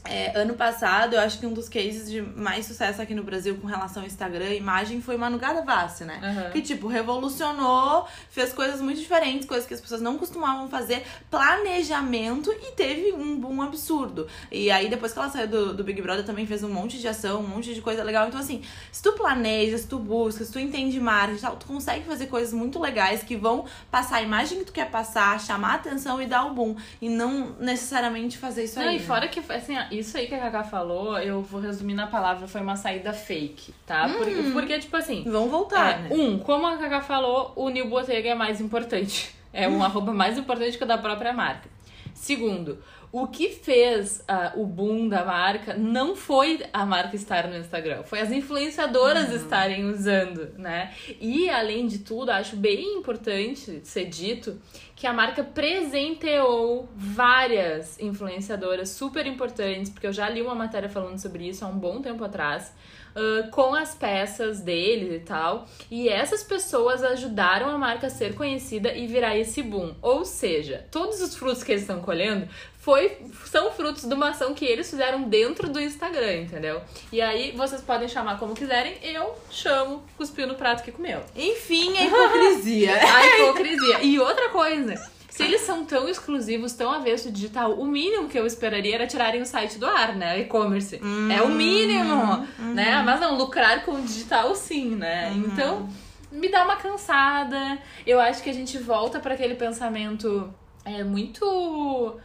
É, 0.09 0.39
ano 0.39 0.55
passado, 0.55 1.15
eu 1.15 1.21
acho 1.21 1.39
que 1.39 1.47
um 1.47 1.53
dos 1.53 1.69
cases 1.69 2.11
de 2.11 2.21
mais 2.23 2.67
sucesso 2.67 3.01
aqui 3.01 3.15
no 3.15 3.23
Brasil 3.23 3.57
com 3.57 3.67
relação 3.67 4.03
ao 4.03 4.07
Instagram 4.07 4.51
e 4.51 4.57
imagem 4.57 5.01
foi 5.01 5.17
Manu 5.17 5.39
Gavassi, 5.39 6.05
né? 6.05 6.21
Uhum. 6.23 6.51
Que, 6.53 6.63
tipo, 6.63 6.87
revolucionou, 6.87 8.07
fez 8.31 8.53
coisas 8.53 8.81
muito 8.81 9.01
diferentes, 9.01 9.47
coisas 9.47 9.67
que 9.67 9.75
as 9.75 9.81
pessoas 9.81 10.01
não 10.01 10.19
costumavam 10.19 10.69
fazer, 10.69 11.05
planejamento 11.31 12.53
e 12.53 12.73
teve 12.73 13.13
um 13.13 13.39
boom 13.39 13.63
absurdo. 13.63 14.27
E 14.51 14.71
aí, 14.71 14.89
depois 14.89 15.13
que 15.13 15.19
ela 15.19 15.31
saiu 15.31 15.49
do, 15.49 15.75
do 15.75 15.85
Big 15.85 16.01
Brother, 16.01 16.25
também 16.25 16.47
fez 16.47 16.63
um 16.63 16.69
monte 16.69 16.99
de 16.99 17.09
ação, 17.09 17.41
um 17.41 17.49
monte 17.49 17.75
de 17.75 17.81
coisa 17.81 18.03
legal. 18.03 18.29
Então, 18.29 18.41
assim, 18.41 18.63
se 18.91 19.03
tu 19.03 19.13
planeja, 19.13 19.79
se 19.79 19.87
tu 19.87 19.99
busca, 19.99 20.45
se 20.45 20.53
tu 20.53 20.59
entende 20.59 20.99
marketing 21.01 21.41
tal, 21.41 21.57
tu 21.57 21.67
consegue 21.67 22.05
fazer 22.05 22.27
coisas 22.27 22.53
muito 22.53 22.79
legais 22.81 23.23
que 23.23 23.37
vão 23.37 23.65
passar 23.91 24.17
a 24.17 24.23
imagem 24.23 24.59
que 24.59 24.65
tu 24.65 24.73
quer 24.73 24.91
passar, 24.91 25.41
chamar 25.41 25.73
a 25.73 25.75
atenção 25.75 26.21
e 26.21 26.27
dar 26.27 26.45
o 26.47 26.55
boom. 26.55 26.77
E 27.01 27.09
não 27.09 27.57
necessariamente 27.59 28.39
fazer 28.39 28.65
isso 28.65 28.79
não, 28.79 28.89
aí. 28.89 28.97
Não, 28.97 29.03
e 29.03 29.07
fora 29.07 29.29
que, 29.29 29.41
assim, 29.53 29.77
isso 29.99 30.17
aí 30.17 30.27
que 30.27 30.35
a 30.35 30.39
Cacá 30.39 30.65
falou, 30.65 31.19
eu 31.19 31.43
vou 31.43 31.61
resumir 31.61 31.95
na 31.95 32.07
palavra, 32.07 32.47
foi 32.47 32.61
uma 32.61 32.77
saída 32.77 33.13
fake, 33.13 33.73
tá? 33.87 34.07
Hum, 34.07 34.15
porque, 34.15 34.35
porque, 34.53 34.79
tipo 34.79 34.97
assim. 34.97 35.25
Vão 35.25 35.49
voltar. 35.49 35.99
É, 35.99 36.03
né? 36.03 36.09
Um, 36.13 36.39
como 36.39 36.67
a 36.67 36.77
Cacá 36.77 37.01
falou, 37.01 37.53
o 37.57 37.69
Nil 37.69 37.89
Botega 37.89 38.31
é 38.31 38.35
mais 38.35 38.61
importante. 38.61 39.35
É 39.53 39.67
um 39.67 39.79
hum. 39.79 39.83
arroba 39.83 40.13
mais 40.13 40.37
importante 40.37 40.77
que 40.77 40.85
o 40.85 40.87
da 40.87 40.99
própria 40.99 41.33
marca. 41.33 41.76
Segundo, 42.17 42.79
o 43.13 43.27
que 43.27 43.51
fez 43.51 44.21
uh, 44.21 44.59
o 44.59 44.67
boom 44.67 45.07
da 45.07 45.23
marca 45.23 45.75
não 45.75 46.17
foi 46.17 46.65
a 46.73 46.85
marca 46.87 47.15
estar 47.15 47.47
no 47.47 47.55
Instagram, 47.55 48.03
foi 48.05 48.21
as 48.21 48.33
influenciadoras 48.33 49.29
uhum. 49.29 49.37
estarem 49.37 49.85
usando, 49.85 50.49
né? 50.57 50.95
E 51.21 51.49
além 51.51 51.87
de 51.87 51.99
tudo, 51.99 52.31
acho 52.31 52.57
bem 52.57 52.99
importante 52.99 53.81
ser 53.85 54.07
dito 54.07 54.59
que 54.97 55.07
a 55.07 55.13
marca 55.13 55.45
presenteou 55.45 56.89
várias 56.97 58.01
influenciadoras 58.01 58.89
super 58.89 59.27
importantes, 59.27 59.91
porque 59.91 60.07
eu 60.07 60.13
já 60.13 60.27
li 60.29 60.41
uma 60.41 60.55
matéria 60.55 60.89
falando 60.89 61.19
sobre 61.19 61.47
isso 61.47 61.67
há 61.67 61.69
um 61.69 61.79
bom 61.79 62.01
tempo 62.01 62.25
atrás 62.25 62.73
uh, 63.17 63.51
com 63.51 63.75
as 63.75 63.95
peças 63.95 64.61
deles 64.61 65.13
e 65.13 65.21
tal. 65.21 65.67
E 65.91 66.09
essas 66.09 66.43
pessoas 66.43 67.03
ajudaram 67.03 67.69
a 67.69 67.79
marca 67.79 68.07
a 68.07 68.11
ser 68.11 68.35
conhecida 68.35 68.95
e 68.95 69.07
virar 69.07 69.37
esse 69.37 69.63
boom. 69.63 69.95
Ou 70.03 70.25
seja, 70.25 70.87
todos 70.91 71.21
os 71.21 71.35
frutos 71.35 71.65
que 71.65 71.73
eles 71.73 71.83
estão 71.83 72.01
colhendo 72.01 72.47
foi, 72.79 73.19
são 73.47 73.73
frutos 73.73 74.05
de 74.05 74.15
uma 74.15 74.29
ação 74.29 74.55
que 74.55 74.65
eles 74.65 74.89
fizeram 74.89 75.25
dentro 75.25 75.69
do 75.69 75.81
Instagram, 75.81 76.43
entendeu? 76.43 76.81
E 77.11 77.21
aí 77.21 77.51
vocês 77.57 77.81
podem 77.81 78.07
chamar 78.07 78.39
como 78.39 78.55
quiserem, 78.55 78.97
eu 79.03 79.35
chamo 79.51 80.05
cuspiu 80.17 80.47
no 80.47 80.55
prato 80.55 80.85
que 80.85 80.93
comeu. 80.93 81.21
Enfim, 81.35 81.97
a 81.99 82.05
hipocrisia. 82.05 82.95
a 82.95 83.27
hipocrisia. 83.27 84.03
E 84.03 84.21
outra 84.21 84.51
coisa, 84.51 84.95
Se 85.37 85.43
eles 85.43 85.61
são 85.61 85.85
tão 85.85 86.09
exclusivos, 86.09 86.73
tão 86.73 86.91
avesso 86.91 87.31
digital, 87.31 87.75
o 87.75 87.85
mínimo 87.85 88.27
que 88.27 88.39
eu 88.39 88.47
esperaria 88.47 88.95
era 88.95 89.07
tirarem 89.07 89.43
o 89.43 89.47
site 89.47 89.79
do 89.79 89.85
ar, 89.85 90.17
né? 90.17 90.41
E-commerce. 90.41 90.99
Hum, 91.03 91.31
é 91.31 91.43
o 91.43 91.49
mínimo, 91.51 92.47
uhum. 92.59 92.73
né? 92.73 93.03
Mas 93.05 93.21
não, 93.21 93.37
lucrar 93.37 93.85
com 93.85 93.93
o 93.93 94.01
digital 94.01 94.55
sim, 94.55 94.97
né? 94.97 95.31
Uhum. 95.31 95.39
Então, 95.41 95.89
me 96.33 96.49
dá 96.49 96.65
uma 96.65 96.77
cansada. 96.77 97.79
Eu 98.07 98.19
acho 98.19 98.43
que 98.43 98.49
a 98.49 98.55
gente 98.55 98.79
volta 98.79 99.21
para 99.21 99.35
aquele 99.35 99.55
pensamento 99.55 100.51
é 100.87 101.05
muito 101.05 102.19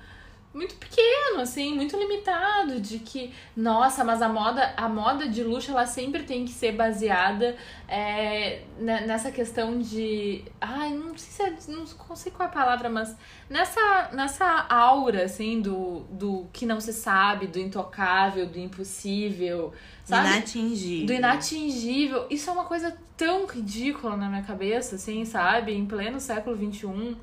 muito 0.53 0.75
pequeno, 0.75 1.39
assim, 1.39 1.73
muito 1.73 1.97
limitado, 1.97 2.79
de 2.81 2.99
que, 2.99 3.33
nossa, 3.55 4.03
mas 4.03 4.21
a 4.21 4.27
moda, 4.27 4.73
a 4.75 4.89
moda 4.89 5.27
de 5.27 5.43
luxo, 5.43 5.71
ela 5.71 5.85
sempre 5.85 6.23
tem 6.23 6.43
que 6.43 6.51
ser 6.51 6.73
baseada 6.73 7.55
é, 7.93 8.61
nessa 8.79 9.29
questão 9.31 9.77
de. 9.77 10.45
Ai, 10.61 10.93
não 10.93 11.17
sei 11.17 11.57
se 11.59 11.69
é, 11.69 11.73
não 11.73 12.15
sei 12.15 12.31
qual 12.31 12.47
é 12.47 12.49
a 12.49 12.53
palavra, 12.53 12.89
mas 12.89 13.13
nessa, 13.49 14.09
nessa 14.13 14.65
aura, 14.69 15.25
assim, 15.25 15.59
do, 15.59 15.99
do 16.09 16.47
que 16.53 16.65
não 16.65 16.79
se 16.79 16.93
sabe, 16.93 17.47
do 17.47 17.59
intocável, 17.59 18.47
do 18.47 18.57
impossível, 18.57 19.73
sabe? 20.05 20.29
Inatingível. 20.29 21.05
Do 21.05 21.13
inatingível. 21.13 22.27
Isso 22.29 22.49
é 22.49 22.53
uma 22.53 22.63
coisa 22.63 22.97
tão 23.17 23.45
ridícula 23.45 24.15
na 24.15 24.29
minha 24.29 24.43
cabeça, 24.43 24.95
assim, 24.95 25.25
sabe? 25.25 25.73
Em 25.73 25.85
pleno 25.85 26.17
século 26.21 26.55
XXI. 26.55 27.17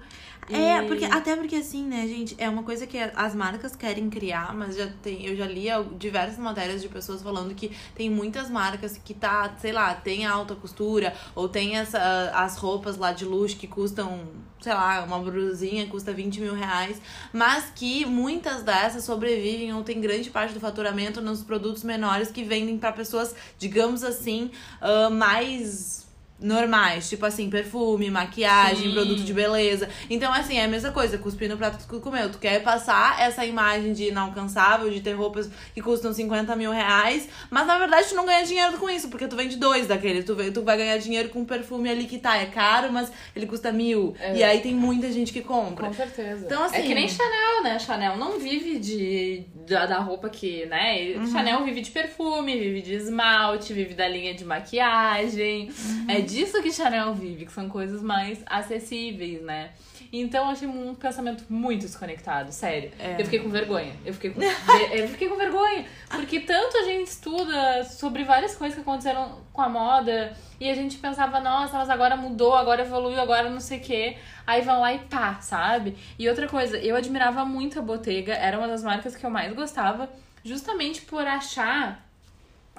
É, 0.50 0.82
porque 0.82 1.04
até 1.04 1.36
porque 1.36 1.56
assim, 1.56 1.84
né, 1.84 2.06
gente, 2.06 2.34
é 2.38 2.48
uma 2.48 2.62
coisa 2.62 2.86
que 2.86 2.98
as 2.98 3.34
marcas 3.34 3.76
querem 3.76 4.08
criar, 4.08 4.54
mas 4.54 4.76
já 4.76 4.88
tem, 5.02 5.26
eu 5.26 5.36
já 5.36 5.46
li 5.46 5.66
diversas 5.98 6.38
matérias 6.38 6.80
de 6.80 6.88
pessoas 6.88 7.22
falando 7.22 7.54
que 7.54 7.70
tem 7.94 8.08
muitas 8.08 8.48
marcas 8.48 8.96
que 8.96 9.12
tá, 9.12 9.54
sei 9.58 9.72
lá, 9.72 9.94
tem 9.94 10.24
alta 10.24 10.54
costura 10.58 11.14
ou 11.34 11.48
tem 11.48 11.76
essa, 11.76 12.30
as 12.34 12.56
roupas 12.56 12.96
lá 12.96 13.12
de 13.12 13.24
luxo 13.24 13.56
que 13.56 13.66
custam, 13.66 14.20
sei 14.60 14.74
lá, 14.74 15.02
uma 15.04 15.18
brusinha 15.18 15.86
custa 15.86 16.12
20 16.12 16.40
mil 16.40 16.54
reais, 16.54 17.00
mas 17.32 17.72
que 17.74 18.04
muitas 18.04 18.62
dessas 18.62 19.04
sobrevivem 19.04 19.72
ou 19.72 19.82
tem 19.82 20.00
grande 20.00 20.30
parte 20.30 20.52
do 20.52 20.60
faturamento 20.60 21.20
nos 21.20 21.42
produtos 21.42 21.82
menores 21.82 22.30
que 22.30 22.42
vendem 22.42 22.78
para 22.78 22.92
pessoas, 22.92 23.34
digamos 23.58 24.04
assim, 24.04 24.50
uh, 24.82 25.10
mais 25.10 25.97
normais, 26.40 27.08
tipo 27.08 27.26
assim, 27.26 27.50
perfume, 27.50 28.10
maquiagem, 28.10 28.88
Sim. 28.88 28.92
produto 28.92 29.22
de 29.22 29.32
beleza. 29.32 29.88
Então, 30.08 30.32
assim, 30.32 30.56
é 30.56 30.64
a 30.64 30.68
mesma 30.68 30.92
coisa, 30.92 31.18
cuspir 31.18 31.48
no 31.48 31.56
prato 31.56 31.78
que 31.78 31.86
tu 31.86 32.00
comeu. 32.00 32.30
Tu 32.30 32.38
quer 32.38 32.62
passar 32.62 33.20
essa 33.20 33.44
imagem 33.44 33.92
de 33.92 34.08
inalcançável, 34.08 34.90
de 34.90 35.00
ter 35.00 35.14
roupas 35.14 35.50
que 35.74 35.82
custam 35.82 36.12
50 36.12 36.54
mil 36.54 36.70
reais, 36.70 37.28
mas 37.50 37.66
na 37.66 37.78
verdade 37.78 38.08
tu 38.08 38.14
não 38.14 38.24
ganha 38.24 38.44
dinheiro 38.44 38.78
com 38.78 38.88
isso, 38.88 39.08
porque 39.08 39.26
tu 39.26 39.36
vende 39.36 39.56
dois 39.56 39.86
daquele. 39.86 40.22
Tu, 40.22 40.34
tu 40.52 40.62
vai 40.62 40.76
ganhar 40.76 40.96
dinheiro 40.98 41.28
com 41.28 41.40
um 41.40 41.44
perfume 41.44 41.88
ali 41.88 42.04
que 42.04 42.18
tá, 42.18 42.36
é 42.36 42.46
caro, 42.46 42.92
mas 42.92 43.10
ele 43.34 43.46
custa 43.46 43.72
mil. 43.72 44.14
É. 44.20 44.36
E 44.36 44.42
aí 44.42 44.60
tem 44.60 44.74
muita 44.74 45.10
gente 45.10 45.32
que 45.32 45.40
compra. 45.40 45.88
Com 45.88 45.94
certeza. 45.94 46.46
Então, 46.46 46.62
assim, 46.62 46.76
é 46.76 46.82
que 46.82 46.94
nem 46.94 47.08
Chanel, 47.08 47.62
né? 47.62 47.78
Chanel 47.78 48.16
não 48.16 48.38
vive 48.38 48.78
de 48.78 49.44
da, 49.66 49.86
da 49.86 49.98
roupa 49.98 50.28
que, 50.28 50.66
né? 50.66 51.14
Uhum. 51.16 51.26
Chanel 51.26 51.64
vive 51.64 51.80
de 51.80 51.90
perfume, 51.90 52.58
vive 52.58 52.82
de 52.82 52.94
esmalte, 52.94 53.72
vive 53.72 53.94
da 53.94 54.08
linha 54.08 54.34
de 54.34 54.44
maquiagem. 54.44 55.68
Uhum. 55.68 56.04
É 56.08 56.20
disso 56.28 56.62
que 56.62 56.70
Chanel 56.70 57.14
vive, 57.14 57.46
que 57.46 57.52
são 57.52 57.68
coisas 57.68 58.02
mais 58.02 58.38
acessíveis, 58.46 59.42
né? 59.42 59.70
Então 60.12 60.44
eu 60.44 60.50
achei 60.50 60.68
um 60.68 60.94
pensamento 60.94 61.44
muito 61.50 61.82
desconectado, 61.82 62.50
sério. 62.52 62.90
É. 62.98 63.20
Eu 63.20 63.24
fiquei 63.24 63.40
com 63.40 63.50
vergonha. 63.50 63.92
Eu 64.04 64.14
fiquei 64.14 64.30
com, 64.30 64.40
eu 64.42 65.08
fiquei 65.08 65.28
com 65.28 65.36
vergonha. 65.36 65.84
Porque 66.08 66.40
tanto 66.40 66.78
a 66.78 66.82
gente 66.84 67.08
estuda 67.08 67.84
sobre 67.84 68.24
várias 68.24 68.54
coisas 68.54 68.74
que 68.74 68.80
aconteceram 68.80 69.40
com 69.52 69.60
a 69.60 69.68
moda 69.68 70.34
e 70.58 70.70
a 70.70 70.74
gente 70.74 70.96
pensava, 70.98 71.40
nossa, 71.40 71.76
mas 71.76 71.90
agora 71.90 72.16
mudou, 72.16 72.54
agora 72.54 72.82
evoluiu, 72.82 73.20
agora 73.20 73.50
não 73.50 73.60
sei 73.60 73.78
o 73.78 73.82
quê. 73.82 74.16
Aí 74.46 74.62
vão 74.62 74.80
lá 74.80 74.94
e 74.94 74.98
pá, 75.00 75.40
sabe? 75.40 75.96
E 76.18 76.28
outra 76.28 76.48
coisa, 76.48 76.78
eu 76.78 76.96
admirava 76.96 77.44
muito 77.44 77.78
a 77.78 77.82
Bottega, 77.82 78.32
era 78.32 78.58
uma 78.58 78.68
das 78.68 78.82
marcas 78.82 79.14
que 79.14 79.24
eu 79.24 79.30
mais 79.30 79.52
gostava, 79.54 80.08
justamente 80.42 81.02
por 81.02 81.26
achar 81.26 82.02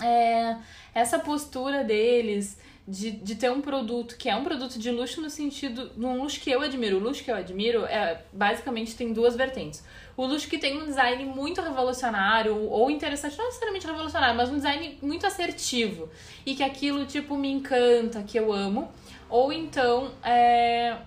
é, 0.01 0.55
essa 0.95 1.19
postura 1.19 1.83
deles 1.83 2.57
de, 2.89 3.11
de 3.11 3.35
ter 3.35 3.51
um 3.51 3.61
produto 3.61 4.17
que 4.17 4.27
é 4.27 4.35
um 4.35 4.43
produto 4.43 4.79
de 4.79 4.89
luxo 4.89 5.21
no 5.21 5.29
sentido. 5.29 5.91
num 5.95 6.21
luxo 6.21 6.39
que 6.39 6.49
eu 6.49 6.61
admiro. 6.61 6.97
O 6.97 6.99
luxo 6.99 7.23
que 7.23 7.29
eu 7.29 7.35
admiro 7.35 7.85
é 7.85 8.23
basicamente 8.33 8.95
tem 8.95 9.13
duas 9.13 9.35
vertentes. 9.35 9.83
O 10.17 10.25
luxo 10.25 10.49
que 10.49 10.57
tem 10.57 10.81
um 10.81 10.85
design 10.85 11.23
muito 11.25 11.61
revolucionário 11.61 12.67
ou 12.69 12.89
interessante, 12.89 13.37
não 13.37 13.45
necessariamente 13.45 13.85
revolucionário, 13.85 14.35
mas 14.35 14.49
um 14.49 14.55
design 14.55 14.97
muito 15.01 15.25
assertivo. 15.27 16.09
E 16.45 16.55
que 16.55 16.63
aquilo, 16.63 17.05
tipo, 17.05 17.37
me 17.37 17.49
encanta, 17.49 18.23
que 18.23 18.37
eu 18.37 18.51
amo. 18.51 18.91
Ou 19.29 19.53
então 19.53 20.11
é, 20.23 20.97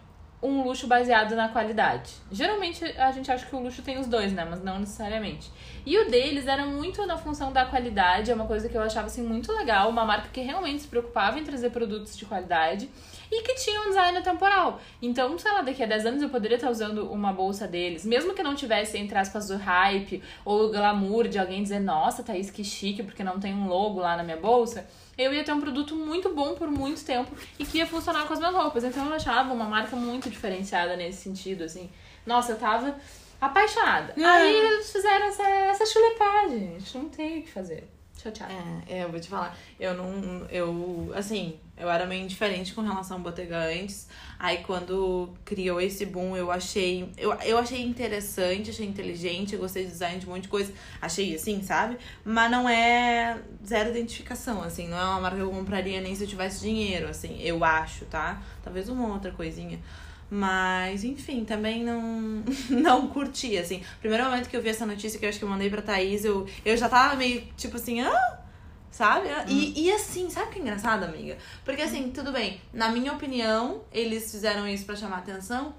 um 0.43 0.65
luxo 0.65 0.89
baseado 0.89 1.37
na 1.37 1.49
qualidade. 1.49 2.11
Geralmente 2.31 2.85
a 2.99 3.13
gente 3.13 3.31
acha 3.31 3.47
que 3.47 3.55
o 3.55 3.61
luxo 3.61 3.81
tem 3.81 3.99
os 3.99 4.09
dois, 4.09 4.33
né? 4.33 4.45
Mas 4.45 4.63
não 4.63 4.81
necessariamente. 4.81 5.51
E 5.87 5.97
o 5.97 6.11
deles 6.11 6.47
era 6.47 6.67
muito 6.67 7.07
na 7.07 7.17
função 7.17 7.53
da 7.53 7.65
qualidade, 7.65 8.31
é 8.31 8.35
uma 8.35 8.47
coisa 8.47 8.69
que 8.69 8.77
eu 8.77 8.83
achava 8.83 9.07
assim 9.07 9.23
muito 9.23 9.53
legal, 9.53 9.89
uma 9.89 10.05
marca 10.05 10.29
que 10.33 10.41
realmente 10.41 10.83
se 10.83 10.89
preocupava 10.89 11.39
em 11.39 11.45
trazer 11.45 11.71
produtos 11.71 12.17
de 12.17 12.25
qualidade 12.25 12.91
e 13.33 13.43
que 13.43 13.55
tinha 13.55 13.81
um 13.81 13.89
design 13.89 14.21
temporal. 14.23 14.81
Então, 15.01 15.39
sei 15.39 15.51
lá, 15.51 15.63
daqui 15.63 15.83
a 15.83 15.87
10 15.87 16.07
anos 16.07 16.23
eu 16.23 16.29
poderia 16.29 16.57
estar 16.57 16.71
usando 16.71 17.11
uma 17.11 17.33
bolsa 17.33 17.67
deles, 17.67 18.05
mesmo 18.05 18.35
que 18.35 18.43
não 18.43 18.55
tivesse, 18.55 18.99
entre 18.99 19.19
aspas, 19.19 19.51
o 19.51 19.57
hype 19.57 20.23
ou 20.45 20.67
o 20.67 20.71
glamour 20.71 21.27
de 21.27 21.39
alguém 21.39 21.63
dizer, 21.63 21.81
nossa, 21.81 22.23
Thaís, 22.23 22.51
que 22.51 22.63
chique, 22.63 23.03
porque 23.03 23.25
não 23.25 23.41
tem 23.41 23.55
um 23.55 23.67
logo 23.67 24.01
lá 24.01 24.17
na 24.17 24.23
minha 24.23 24.37
bolsa 24.37 24.87
eu 25.17 25.33
ia 25.33 25.45
ter 25.45 25.53
um 25.53 25.61
produto 25.61 25.95
muito 25.95 26.31
bom 26.31 26.55
por 26.55 26.71
muito 26.71 27.05
tempo 27.05 27.31
e 27.59 27.65
que 27.65 27.79
ia 27.79 27.87
funcionar 27.87 28.27
com 28.27 28.33
as 28.33 28.39
minhas 28.39 28.55
roupas. 28.55 28.85
Então 28.85 29.07
eu 29.07 29.13
achava 29.13 29.53
uma 29.53 29.67
marca 29.67 29.95
muito 29.95 30.31
diferenciada 30.31 30.97
nesse 30.97 31.23
sentido, 31.23 31.65
assim. 31.65 31.91
Nossa, 32.27 32.53
eu 32.53 32.59
tava 32.59 32.97
apaixonada. 33.41 34.15
É. 34.17 34.25
Aí 34.25 34.55
eles 34.55 34.91
fizeram 34.91 35.27
essa, 35.27 35.47
essa 35.47 35.87
chulepagem. 35.87 36.77
A 36.77 36.79
gente 36.79 36.99
não 36.99 37.09
tem 37.09 37.41
o 37.41 37.43
que 37.43 37.51
fazer. 37.51 37.89
Chateada. 38.23 38.53
É, 38.87 38.99
é, 38.99 39.05
eu 39.05 39.11
vou 39.11 39.19
te 39.19 39.29
falar. 39.29 39.57
Eu 39.81 39.95
não. 39.95 40.47
Eu, 40.49 41.13
assim, 41.15 41.59
eu 41.77 41.91
era 41.91 42.07
meio 42.07 42.23
indiferente 42.23 42.73
com 42.73 42.81
relação 42.81 43.17
ao 43.17 43.23
Bottega 43.23 43.59
antes. 43.59 44.07
Aí 44.39 44.59
quando 44.59 45.31
criou 45.45 45.81
esse 45.81 46.07
boom, 46.07 46.37
eu 46.37 46.51
achei. 46.51 47.11
Eu, 47.19 47.33
eu 47.41 47.59
achei 47.59 47.83
interessante, 47.83 48.71
achei 48.71 48.87
inteligente, 48.87 49.55
eu 49.55 49.59
gostei 49.59 49.85
de 49.85 49.91
design 49.91 50.21
de 50.21 50.27
um 50.27 50.31
monte 50.31 50.43
de 50.43 50.49
coisa. 50.49 50.73
Achei 51.01 51.35
assim, 51.35 51.63
sabe? 51.63 51.99
Mas 52.25 52.49
não 52.49 52.69
é 52.69 53.43
zero 53.67 53.91
identificação, 53.91 54.63
assim. 54.63 54.87
Não 54.87 54.99
é 54.99 55.05
uma 55.05 55.21
marca 55.21 55.39
que 55.39 55.43
eu 55.43 55.51
compraria 55.51 56.01
nem 56.01 56.15
se 56.15 56.23
eu 56.23 56.29
tivesse 56.29 56.61
dinheiro, 56.61 57.09
assim. 57.09 57.41
Eu 57.41 57.65
acho, 57.65 58.05
tá? 58.05 58.41
Talvez 58.63 58.89
uma 58.89 59.09
outra 59.09 59.33
coisinha. 59.33 59.81
Mas, 60.35 61.05
enfim, 61.05 61.45
também 61.45 61.85
não, 61.85 62.43
não 62.71 63.09
curti, 63.09 63.59
assim. 63.59 63.85
Primeiro 64.01 64.25
momento 64.25 64.49
que 64.49 64.57
eu 64.57 64.63
vi 64.63 64.71
essa 64.71 64.87
notícia 64.87 65.19
que 65.19 65.27
eu 65.27 65.29
acho 65.29 65.39
que 65.39 65.45
eu 65.45 65.49
mandei 65.49 65.69
pra 65.69 65.83
Thaís, 65.83 66.25
eu, 66.25 66.49
eu 66.65 66.75
já 66.75 66.89
tava 66.89 67.17
meio, 67.17 67.43
tipo 67.55 67.77
assim, 67.77 68.01
ah, 68.01 68.39
sabe? 68.91 69.29
Hum. 69.29 69.45
E, 69.47 69.85
e 69.85 69.93
assim, 69.93 70.31
sabe 70.31 70.47
o 70.47 70.51
que 70.51 70.59
é 70.59 70.63
engraçado, 70.63 71.05
amiga? 71.05 71.37
Porque 71.67 71.83
assim, 71.83 72.11
tudo 72.13 72.33
bem, 72.33 72.59
na 72.73 72.89
minha 72.89 73.13
opinião, 73.13 73.83
eles 73.93 74.31
fizeram 74.31 74.67
isso 74.67 74.87
para 74.87 74.97
chamar 74.97 75.19
atenção. 75.19 75.75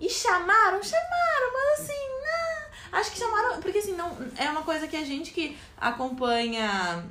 E 0.00 0.08
chamaram, 0.08 0.82
chamaram, 0.82 1.52
mas 1.52 1.80
assim, 1.80 1.92
não, 2.22 2.98
acho 2.98 3.12
que 3.12 3.18
chamaram. 3.18 3.60
Porque 3.60 3.76
assim, 3.76 3.92
não, 3.92 4.16
é 4.38 4.48
uma 4.48 4.62
coisa 4.62 4.88
que 4.88 4.96
a 4.96 5.04
gente 5.04 5.32
que 5.32 5.54
acompanha 5.76 7.04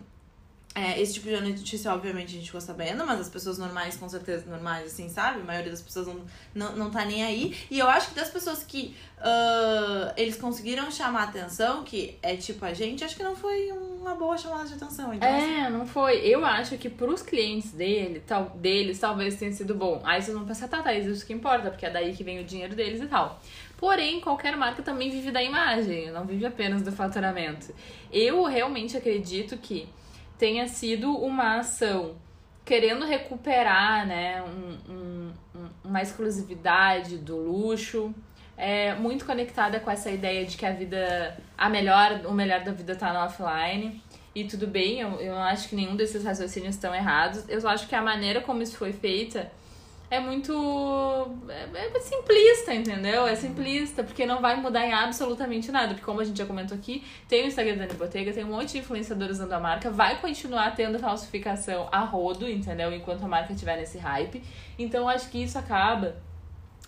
é, 0.73 1.01
esse 1.01 1.15
tipo 1.15 1.27
de 1.27 1.37
notícia, 1.41 1.93
obviamente, 1.93 2.29
a 2.29 2.37
gente 2.37 2.45
ficou 2.45 2.61
sabendo, 2.61 3.05
mas 3.05 3.19
as 3.19 3.27
pessoas 3.29 3.57
normais, 3.57 3.97
com 3.97 4.07
certeza, 4.07 4.49
normais, 4.49 4.87
assim, 4.87 5.09
sabe? 5.09 5.41
A 5.41 5.43
maioria 5.43 5.69
das 5.69 5.81
pessoas 5.81 6.07
não, 6.07 6.21
não, 6.55 6.75
não 6.77 6.89
tá 6.89 7.03
nem 7.03 7.25
aí. 7.25 7.57
E 7.69 7.77
eu 7.77 7.89
acho 7.89 8.09
que 8.09 8.15
das 8.15 8.29
pessoas 8.29 8.63
que 8.63 8.95
uh, 9.17 10.13
eles 10.15 10.37
conseguiram 10.37 10.89
chamar 10.89 11.23
atenção, 11.23 11.83
que 11.83 12.17
é 12.23 12.37
tipo 12.37 12.63
a 12.63 12.73
gente, 12.73 13.03
acho 13.03 13.17
que 13.17 13.23
não 13.23 13.35
foi 13.35 13.69
uma 13.71 14.15
boa 14.15 14.37
chamada 14.37 14.65
de 14.65 14.75
atenção. 14.75 15.13
Então, 15.13 15.27
é, 15.27 15.63
assim... 15.63 15.73
não 15.73 15.85
foi. 15.85 16.19
Eu 16.19 16.45
acho 16.45 16.77
que 16.77 16.89
pros 16.89 17.21
clientes 17.21 17.71
dele, 17.71 18.23
tal, 18.25 18.51
deles, 18.51 18.97
talvez 18.97 19.35
tenha 19.35 19.51
sido 19.51 19.75
bom. 19.75 20.01
Aí 20.05 20.21
vocês 20.21 20.35
vão 20.35 20.45
pensar, 20.45 20.69
tá, 20.69 20.81
tá, 20.81 20.93
isso 20.93 21.25
que 21.25 21.33
importa, 21.33 21.69
porque 21.69 21.85
é 21.85 21.89
daí 21.89 22.15
que 22.15 22.23
vem 22.23 22.39
o 22.39 22.45
dinheiro 22.45 22.75
deles 22.77 23.01
e 23.01 23.07
tal. 23.07 23.41
Porém, 23.75 24.21
qualquer 24.21 24.55
marca 24.55 24.81
também 24.81 25.09
vive 25.09 25.31
da 25.31 25.43
imagem, 25.43 26.11
não 26.11 26.23
vive 26.25 26.45
apenas 26.45 26.81
do 26.81 26.93
faturamento. 26.93 27.73
Eu 28.09 28.45
realmente 28.45 28.95
acredito 28.95 29.57
que 29.57 29.89
tenha 30.41 30.67
sido 30.67 31.15
uma 31.15 31.60
ação 31.60 32.15
querendo 32.65 33.05
recuperar 33.05 34.07
né, 34.07 34.41
um, 34.41 34.91
um, 34.91 35.31
uma 35.83 36.01
exclusividade 36.01 37.19
do 37.19 37.38
luxo, 37.38 38.12
é 38.57 38.95
muito 38.95 39.24
conectada 39.24 39.79
com 39.79 39.91
essa 39.91 40.10
ideia 40.10 40.43
de 40.43 40.57
que 40.57 40.65
a 40.65 40.71
vida, 40.71 41.38
a 41.55 41.69
melhor, 41.69 42.21
o 42.25 42.31
melhor 42.31 42.63
da 42.63 42.71
vida 42.71 42.93
está 42.93 43.13
no 43.13 43.19
offline. 43.19 44.01
E 44.33 44.43
tudo 44.45 44.65
bem, 44.65 45.01
eu, 45.01 45.21
eu 45.21 45.36
não 45.36 45.43
acho 45.43 45.69
que 45.69 45.75
nenhum 45.75 45.95
desses 45.95 46.24
raciocínios 46.24 46.74
estão 46.74 46.93
errados. 46.95 47.48
Eu 47.48 47.62
só 47.62 47.69
acho 47.69 47.88
que 47.88 47.93
a 47.93 48.01
maneira 48.01 48.41
como 48.41 48.63
isso 48.63 48.77
foi 48.77 48.93
feita 48.93 49.51
é 50.11 50.19
muito. 50.19 50.51
É, 51.47 51.87
é, 51.87 51.99
simplista, 52.01 52.73
entendeu? 52.73 53.25
É 53.25 53.33
simplista, 53.33 54.03
porque 54.03 54.25
não 54.25 54.41
vai 54.41 54.57
mudar 54.57 54.85
em 54.85 54.91
absolutamente 54.91 55.71
nada. 55.71 55.93
Porque, 55.93 56.03
como 56.03 56.19
a 56.19 56.25
gente 56.25 56.37
já 56.37 56.45
comentou 56.45 56.77
aqui, 56.77 57.01
tem 57.29 57.45
o 57.45 57.47
Instagram 57.47 57.77
da 57.77 57.93
Bottega, 57.93 58.33
tem 58.33 58.43
um 58.43 58.49
monte 58.49 58.73
de 58.73 58.79
influenciadores 58.79 59.37
usando 59.37 59.53
a 59.53 59.59
marca, 59.59 59.89
vai 59.89 60.19
continuar 60.19 60.75
tendo 60.75 60.99
falsificação 60.99 61.87
a 61.93 62.01
rodo, 62.01 62.47
entendeu? 62.49 62.93
Enquanto 62.93 63.23
a 63.23 63.27
marca 63.27 63.53
estiver 63.53 63.77
nesse 63.77 63.97
hype. 63.97 64.43
Então, 64.77 65.07
acho 65.07 65.29
que 65.29 65.41
isso 65.41 65.57
acaba 65.57 66.17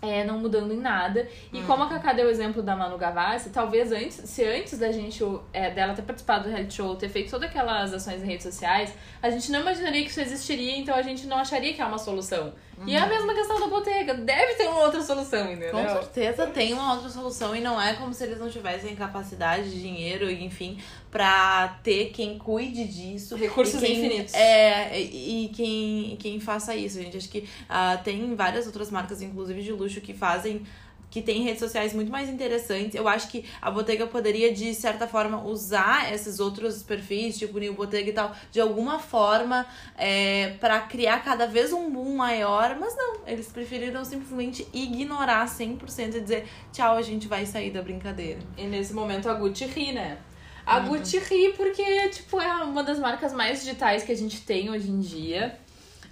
é, 0.04 0.24
não 0.26 0.38
mudando 0.38 0.74
em 0.74 0.78
nada. 0.78 1.28
E 1.52 1.60
Uhum. 1.60 1.66
como 1.66 1.84
a 1.84 1.90
Cacá 1.90 2.12
deu 2.14 2.28
o 2.28 2.30
exemplo 2.30 2.62
da 2.62 2.76
Manu 2.76 2.98
Gavassi, 2.98 3.50
talvez 3.50 3.92
antes, 3.92 4.16
se 4.26 4.44
antes 4.44 4.78
da 4.78 4.92
gente, 4.92 5.24
é, 5.54 5.72
dela 5.72 5.94
ter 5.94 6.02
participado 6.02 6.44
do 6.44 6.50
reality 6.50 6.76
show, 6.76 6.96
ter 6.96 7.10
feito 7.10 7.32
todas 7.32 7.50
aquelas 7.50 7.94
ações 7.94 8.22
em 8.22 8.26
redes 8.28 8.44
sociais, 8.44 8.94
a 9.22 9.30
gente 9.30 9.52
não 9.52 9.62
imaginaria 9.62 10.04
que 10.04 10.10
isso 10.10 10.20
existiria, 10.22 10.78
então 10.78 10.94
a 10.94 11.02
gente 11.02 11.26
não 11.26 11.38
acharia 11.38 11.74
que 11.74 11.82
é 11.82 11.86
uma 11.86 11.98
solução. 11.98 12.54
E 12.86 12.96
é 12.96 13.00
a 13.00 13.06
mesma 13.06 13.34
questão 13.34 13.60
da 13.60 13.68
botega, 13.68 14.16
deve 14.16 14.56
ter 14.56 14.68
uma 14.68 14.82
outra 14.82 15.02
solução, 15.02 15.46
entendeu? 15.46 15.72
Com 15.72 15.88
certeza 15.88 16.48
tem 16.48 16.74
uma 16.74 16.94
outra 16.96 17.08
solução 17.08 17.56
e 17.56 17.62
não 17.62 17.80
é 17.80 17.94
como 17.94 18.14
se 18.14 18.24
eles 18.24 18.40
não 18.40 18.50
tivessem 18.50 18.96
capacidade, 18.96 19.70
dinheiro, 19.80 20.30
enfim, 20.30 20.80
pra 21.14 21.80
ter 21.84 22.10
quem 22.10 22.40
cuide 22.40 22.86
disso. 22.86 23.36
Recursos 23.36 23.80
quem, 23.80 24.00
infinitos. 24.00 24.34
É, 24.34 25.00
e 25.00 25.44
e 25.44 25.50
quem, 25.50 26.16
quem 26.18 26.40
faça 26.40 26.76
isso, 26.76 27.02
gente. 27.02 27.18
Acho 27.18 27.30
que 27.30 27.48
ah, 27.70 27.98
tem 28.04 28.36
várias 28.36 28.66
outras 28.66 28.90
marcas, 28.90 29.22
inclusive 29.22 29.62
de 29.62 29.72
luxo, 29.72 30.02
que 30.02 30.14
fazem. 30.14 30.64
Que 31.10 31.22
tem 31.22 31.44
redes 31.44 31.60
sociais 31.60 31.94
muito 31.94 32.12
mais 32.12 32.28
interessantes. 32.28 32.96
Eu 32.96 33.08
acho 33.08 33.30
que 33.30 33.46
a 33.62 33.70
Bottega 33.70 34.08
poderia, 34.08 34.52
de 34.52 34.74
certa 34.74 35.08
forma, 35.08 35.44
usar 35.44 36.12
esses 36.12 36.40
outros 36.40 36.82
perfis, 36.82 37.38
tipo 37.38 37.60
New 37.60 37.76
Bottega 37.76 38.10
e 38.10 38.14
tal, 38.14 38.36
de 38.52 38.60
alguma 38.60 38.98
forma, 38.98 39.64
é, 39.96 40.56
para 40.60 40.80
criar 40.80 41.24
cada 41.24 41.46
vez 41.46 41.72
um 41.72 41.92
boom 41.92 42.16
maior. 42.16 42.76
Mas 42.80 42.96
não, 42.96 43.18
eles 43.28 43.48
preferiram 43.50 44.04
simplesmente 44.04 44.68
ignorar 44.74 45.46
100% 45.46 46.16
e 46.16 46.22
dizer 46.22 46.48
tchau, 46.72 46.96
a 46.98 47.02
gente 47.04 47.28
vai 47.28 47.46
sair 47.46 47.70
da 47.70 47.84
brincadeira. 47.84 48.40
E 48.58 48.64
nesse 48.64 48.92
momento 48.92 49.30
a 49.30 49.36
Gucci 49.36 49.66
ri, 49.66 49.92
né? 49.92 50.18
A 50.66 50.80
Gucci 50.80 51.20
ri 51.20 51.54
porque, 51.56 52.10
tipo, 52.10 52.40
é 52.40 52.64
uma 52.64 52.84
das 52.84 53.00
marcas 53.00 53.34
mais 53.34 53.64
digitais 53.64 54.04
que 54.04 54.12
a 54.12 54.16
gente 54.16 54.42
tem 54.42 54.70
hoje 54.70 54.90
em 54.90 55.00
dia. 55.00 55.58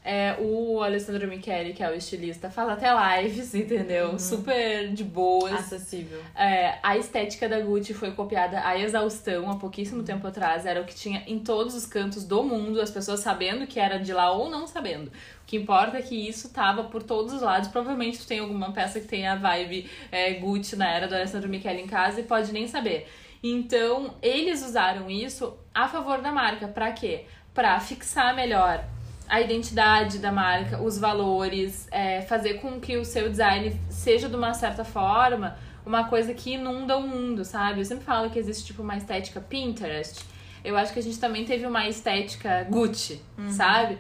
É, 0.04 0.36
o 0.40 0.82
Alessandro 0.82 1.28
Michele, 1.28 1.74
que 1.74 1.84
é 1.84 1.90
o 1.90 1.94
estilista, 1.94 2.50
faz 2.50 2.70
até 2.70 3.22
lives, 3.22 3.54
entendeu? 3.56 4.18
Super 4.18 4.92
de 4.92 5.04
boas. 5.04 5.54
Acessível. 5.54 6.20
É, 6.36 6.80
a 6.82 6.98
estética 6.98 7.48
da 7.48 7.60
Gucci 7.60 7.94
foi 7.94 8.12
copiada 8.12 8.66
à 8.66 8.80
exaustão 8.80 9.50
há 9.52 9.58
pouquíssimo 9.58 10.02
tempo 10.02 10.26
atrás. 10.26 10.66
Era 10.66 10.82
o 10.82 10.86
que 10.86 10.96
tinha 10.96 11.24
em 11.28 11.38
todos 11.38 11.76
os 11.76 11.86
cantos 11.86 12.24
do 12.24 12.44
mundo, 12.44 12.82
as 12.82 12.90
pessoas 12.90 13.20
sabendo 13.20 13.68
que 13.68 13.80
era 13.80 14.00
de 14.00 14.12
lá 14.12 14.32
ou 14.32 14.50
não 14.50 14.66
sabendo. 14.66 15.10
O 15.10 15.46
que 15.46 15.56
importa 15.56 15.98
é 15.98 16.02
que 16.02 16.16
isso 16.16 16.50
tava 16.50 16.86
por 16.86 17.04
todos 17.04 17.32
os 17.32 17.42
lados. 17.42 17.70
Provavelmente 17.70 18.18
tu 18.18 18.26
tem 18.26 18.40
alguma 18.40 18.72
peça 18.72 19.00
que 19.00 19.08
tem 19.08 19.28
a 19.28 19.36
vibe 19.36 19.88
é, 20.12 20.34
Gucci 20.34 20.76
na 20.76 20.90
era 20.90 21.08
do 21.08 21.14
Alessandro 21.14 21.48
Michele 21.48 21.82
em 21.82 21.88
casa 21.88 22.22
e 22.22 22.24
pode 22.24 22.52
nem 22.52 22.68
saber. 22.68 23.08
Então, 23.44 24.16
eles 24.22 24.64
usaram 24.64 25.10
isso 25.10 25.58
a 25.74 25.88
favor 25.88 26.22
da 26.22 26.32
marca. 26.32 26.68
Pra 26.68 26.92
quê? 26.92 27.26
Pra 27.54 27.80
fixar 27.80 28.36
melhor 28.36 28.84
a 29.28 29.40
identidade 29.40 30.20
da 30.20 30.32
marca, 30.32 30.82
os 30.82 30.98
valores, 30.98 31.88
é, 31.90 32.22
fazer 32.22 32.56
com 32.56 32.80
que 32.80 32.98
o 32.98 33.06
seu 33.06 33.30
design 33.30 33.80
seja 33.90 34.28
de 34.28 34.36
uma 34.36 34.54
certa 34.54 34.84
forma 34.84 35.58
uma 35.86 36.04
coisa 36.04 36.34
que 36.34 36.54
inunda 36.54 36.98
o 36.98 37.02
mundo, 37.02 37.44
sabe? 37.44 37.80
Eu 37.80 37.86
sempre 37.86 38.04
falo 38.04 38.30
que 38.30 38.38
existe 38.38 38.66
tipo 38.66 38.82
uma 38.84 38.98
estética 38.98 39.40
Pinterest. 39.42 40.24
Eu 40.64 40.78
acho 40.78 40.94
que 40.94 41.00
a 41.00 41.02
gente 41.02 41.20
também 41.20 41.44
teve 41.44 41.66
uma 41.66 41.88
estética 41.88 42.68
Gucci, 42.70 43.22
sabe? 43.50 43.98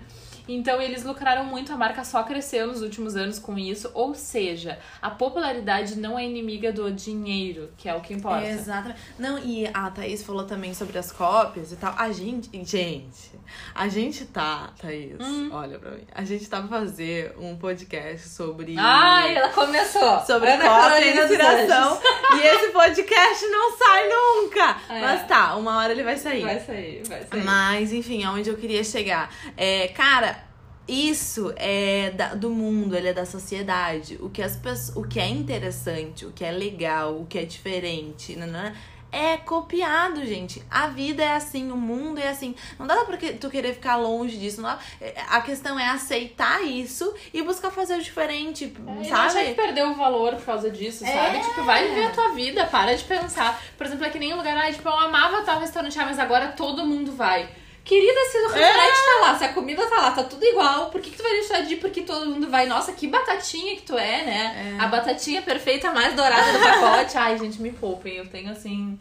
Então 0.47 0.81
eles 0.81 1.03
lucraram 1.03 1.45
muito, 1.45 1.71
a 1.71 1.77
marca 1.77 2.03
só 2.03 2.23
cresceu 2.23 2.67
nos 2.67 2.81
últimos 2.81 3.15
anos 3.15 3.39
com 3.39 3.57
isso. 3.57 3.89
Ou 3.93 4.13
seja, 4.15 4.79
a 5.01 5.09
popularidade 5.09 5.97
não 5.97 6.17
é 6.17 6.25
inimiga 6.25 6.71
do 6.71 6.91
dinheiro, 6.91 7.69
que 7.77 7.87
é 7.87 7.93
o 7.95 8.01
que 8.01 8.13
importa. 8.13 8.45
Exatamente. 8.47 8.99
Não, 9.17 9.37
e 9.39 9.67
a 9.73 9.89
Thaís 9.89 10.23
falou 10.23 10.43
também 10.45 10.73
sobre 10.73 10.97
as 10.97 11.11
cópias 11.11 11.71
e 11.71 11.75
tal. 11.75 11.93
A 11.97 12.11
gente. 12.11 12.49
Gente, 12.63 13.31
a 13.75 13.87
gente 13.87 14.25
tá, 14.25 14.71
Thaís, 14.79 15.15
Hum. 15.19 15.49
olha 15.51 15.77
pra 15.79 15.91
mim. 15.91 16.03
A 16.13 16.23
gente 16.23 16.47
tá 16.49 16.59
pra 16.61 16.67
fazer 16.79 17.33
um 17.39 17.55
podcast 17.57 18.29
sobre. 18.29 18.75
Ai, 18.77 19.35
ela 19.35 19.49
começou! 19.49 20.19
Sobre 20.25 20.49
Ana 20.51 20.63
cópia 20.63 21.05
e 21.05 21.17
inspiração. 21.19 21.99
E 22.35 22.47
esse 22.47 22.69
podcast 22.71 23.45
não 23.47 23.77
sai 23.77 24.09
nunca. 24.09 24.77
É. 24.89 25.01
Mas 25.01 25.27
tá, 25.27 25.55
uma 25.55 25.77
hora 25.77 25.91
ele 25.91 26.03
vai 26.03 26.17
sair. 26.17 26.41
Vai 26.43 26.59
sair, 26.59 27.03
vai 27.07 27.23
sair. 27.25 27.43
Mas, 27.43 27.93
enfim, 27.93 28.23
aonde 28.23 28.49
eu 28.49 28.57
queria 28.57 28.83
chegar. 28.83 29.33
É, 29.57 29.87
cara, 29.89 30.40
isso 30.87 31.53
é 31.57 32.11
da- 32.11 32.33
do 32.33 32.49
mundo, 32.49 32.95
ele 32.95 33.07
é 33.09 33.13
da 33.13 33.25
sociedade. 33.25 34.17
O 34.21 34.29
que, 34.29 34.41
as 34.41 34.55
pessoas, 34.55 34.95
o 34.97 35.03
que 35.07 35.19
é 35.19 35.27
interessante, 35.27 36.25
o 36.25 36.31
que 36.31 36.43
é 36.43 36.51
legal, 36.51 37.17
o 37.19 37.25
que 37.25 37.37
é 37.39 37.45
diferente, 37.45 38.35
nanana, 38.35 38.75
é 39.13 39.35
copiado, 39.35 40.25
gente. 40.25 40.63
A 40.71 40.87
vida 40.87 41.21
é 41.21 41.33
assim, 41.33 41.69
o 41.69 41.75
mundo 41.75 42.17
é 42.19 42.29
assim. 42.29 42.55
Não 42.79 42.87
dá 42.87 43.03
pra 43.03 43.17
tu 43.17 43.49
querer 43.49 43.73
ficar 43.73 43.97
longe 43.97 44.37
disso. 44.37 44.61
Não 44.61 44.69
é, 44.69 45.13
a 45.29 45.41
questão 45.41 45.77
é 45.77 45.85
aceitar 45.89 46.61
isso 46.63 47.13
e 47.33 47.41
buscar 47.41 47.71
fazer 47.71 47.95
o 47.95 48.01
diferente, 48.01 48.73
É, 48.73 48.79
não 48.79 49.03
sabe? 49.03 49.27
achar 49.27 49.45
que 49.45 49.53
perdeu 49.53 49.89
o 49.91 49.95
valor 49.95 50.35
por 50.35 50.45
causa 50.45 50.69
disso, 50.71 51.03
É. 51.05 51.11
sabe? 51.11 51.39
Tipo, 51.41 51.63
vai 51.65 51.89
viver 51.89 52.05
a 52.05 52.09
tua 52.11 52.29
vida, 52.29 52.65
para 52.67 52.95
de 52.95 53.03
pensar. 53.03 53.61
Por 53.77 53.85
exemplo, 53.85 54.05
é 54.05 54.09
que 54.09 54.17
nem 54.17 54.33
um 54.33 54.37
lugar, 54.37 54.57
ah, 54.57 54.71
tipo, 54.71 54.87
eu 54.87 54.97
amava 54.97 55.41
tal 55.41 55.59
restaurante, 55.59 55.99
ah, 55.99 56.05
mas 56.05 56.17
agora 56.17 56.47
todo 56.53 56.85
mundo 56.85 57.11
vai. 57.11 57.49
Querida, 57.83 58.19
se 58.31 58.37
o 58.37 58.49
restaurante 58.49 59.05
tá 59.05 59.21
lá, 59.21 59.37
se 59.37 59.43
a 59.43 59.53
comida 59.53 59.85
tá 59.87 59.95
lá, 59.95 60.11
tá 60.11 60.23
tudo 60.23 60.45
igual, 60.45 60.89
por 60.91 61.01
que, 61.01 61.09
que 61.09 61.17
tu 61.17 61.23
vai 61.23 61.31
deixar 61.33 61.61
de 61.61 61.73
ir 61.73 61.77
porque 61.77 62.01
todo 62.03 62.29
mundo 62.29 62.49
vai? 62.49 62.67
Nossa, 62.67 62.91
que 62.93 63.07
batatinha 63.07 63.75
que 63.75 63.81
tu 63.81 63.97
é, 63.97 64.23
né? 64.23 64.77
A 64.79 64.87
batatinha 64.87 65.41
perfeita, 65.41 65.91
mais 65.91 66.15
dourada 66.15 66.53
do 66.53 66.59
pacote. 66.59 67.17
Ai, 67.17 67.37
gente, 67.37 67.61
me 67.61 67.71
poupem, 67.71 68.17
eu 68.17 68.27
tenho 68.27 68.51
assim. 68.51 68.99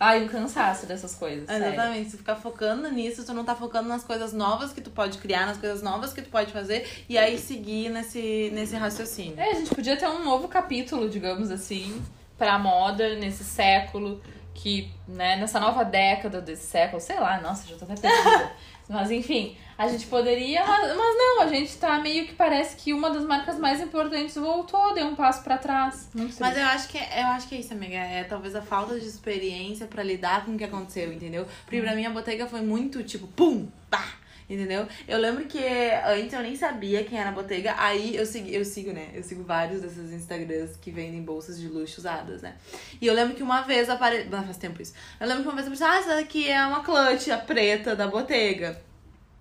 Ai, 0.00 0.24
um 0.24 0.26
cansaço 0.26 0.84
dessas 0.84 1.14
coisas. 1.14 1.46
sério. 1.46 1.64
Exatamente, 1.64 2.10
se 2.10 2.16
ficar 2.16 2.34
focando 2.34 2.90
nisso, 2.90 3.24
tu 3.24 3.32
não 3.32 3.44
tá 3.44 3.54
focando 3.54 3.88
nas 3.88 4.02
coisas 4.02 4.32
novas 4.32 4.72
que 4.72 4.80
tu 4.80 4.90
pode 4.90 5.18
criar, 5.18 5.46
nas 5.46 5.58
coisas 5.58 5.80
novas 5.80 6.12
que 6.12 6.20
tu 6.20 6.28
pode 6.28 6.52
fazer, 6.52 7.04
e 7.08 7.16
aí 7.16 7.38
seguir 7.38 7.88
nesse, 7.88 8.50
nesse 8.52 8.74
raciocínio. 8.74 9.38
É, 9.38 9.50
a 9.50 9.54
gente 9.54 9.72
podia 9.72 9.96
ter 9.96 10.08
um 10.08 10.24
novo 10.24 10.48
capítulo, 10.48 11.08
digamos 11.08 11.52
assim, 11.52 12.02
pra 12.36 12.58
moda 12.58 13.14
nesse 13.14 13.44
século, 13.44 14.20
que, 14.54 14.90
né, 15.08 15.36
nessa 15.36 15.58
nova 15.58 15.84
década 15.84 16.40
desse 16.40 16.66
século, 16.66 17.00
sei 17.00 17.18
lá, 17.18 17.40
nossa, 17.40 17.66
já 17.68 17.76
tô 17.76 17.84
até 17.84 17.96
perdida. 17.96 18.52
mas 18.88 19.10
enfim, 19.10 19.56
a 19.78 19.88
gente 19.88 20.06
poderia, 20.06 20.64
mas, 20.66 20.96
mas 20.96 21.16
não, 21.16 21.42
a 21.42 21.46
gente 21.48 21.76
tá 21.76 21.98
meio 21.98 22.26
que 22.26 22.34
parece 22.34 22.76
que 22.76 22.92
uma 22.92 23.10
das 23.10 23.24
marcas 23.24 23.58
mais 23.58 23.80
importantes 23.80 24.34
voltou, 24.36 24.94
deu 24.94 25.06
um 25.06 25.14
passo 25.14 25.42
pra 25.42 25.58
trás. 25.58 26.10
Mas 26.40 26.56
eu 26.56 26.64
acho 26.64 26.88
que 26.88 26.98
é, 26.98 27.22
eu 27.22 27.26
acho 27.28 27.48
que 27.48 27.54
é 27.54 27.58
isso, 27.58 27.72
amiga. 27.72 27.96
É 27.96 28.24
talvez 28.24 28.54
a 28.54 28.62
falta 28.62 28.98
de 28.98 29.06
experiência 29.06 29.86
pra 29.86 30.02
lidar 30.02 30.44
com 30.44 30.54
o 30.54 30.58
que 30.58 30.64
aconteceu, 30.64 31.12
entendeu? 31.12 31.46
Porque 31.64 31.80
pra 31.80 31.94
mim 31.94 32.04
a 32.04 32.10
Bottega 32.10 32.46
foi 32.46 32.60
muito 32.60 33.02
tipo, 33.02 33.26
pum, 33.28 33.68
pá, 33.90 34.04
entendeu? 34.52 34.86
Eu 35.08 35.18
lembro 35.18 35.44
que 35.46 35.58
antes 36.04 36.32
eu 36.32 36.42
nem 36.42 36.54
sabia 36.56 37.04
quem 37.04 37.18
era 37.18 37.30
a 37.30 37.32
Bottega, 37.32 37.74
aí 37.78 38.14
eu 38.16 38.26
segui, 38.26 38.54
eu 38.54 38.64
sigo, 38.64 38.92
né? 38.92 39.10
Eu 39.14 39.22
sigo 39.22 39.42
vários 39.42 39.80
desses 39.80 40.12
Instagrams 40.12 40.76
que 40.76 40.90
vendem 40.90 41.22
bolsas 41.22 41.58
de 41.58 41.68
luxo 41.68 42.00
usadas, 42.00 42.42
né? 42.42 42.56
E 43.00 43.06
eu 43.06 43.14
lembro 43.14 43.34
que 43.34 43.42
uma 43.42 43.62
vez 43.62 43.88
apareceu. 43.88 44.30
Faz 44.30 44.56
tempo 44.56 44.82
isso. 44.82 44.94
Eu 45.20 45.26
lembro 45.26 45.42
que 45.42 45.48
uma 45.48 45.56
vez 45.56 45.66
apareceu, 45.66 45.86
ah, 45.86 45.98
essa 45.98 46.20
daqui 46.20 46.48
é 46.48 46.64
uma 46.66 46.82
clutch, 46.82 47.28
a 47.28 47.38
preta 47.38 47.96
da 47.96 48.06
Bottega. 48.06 48.80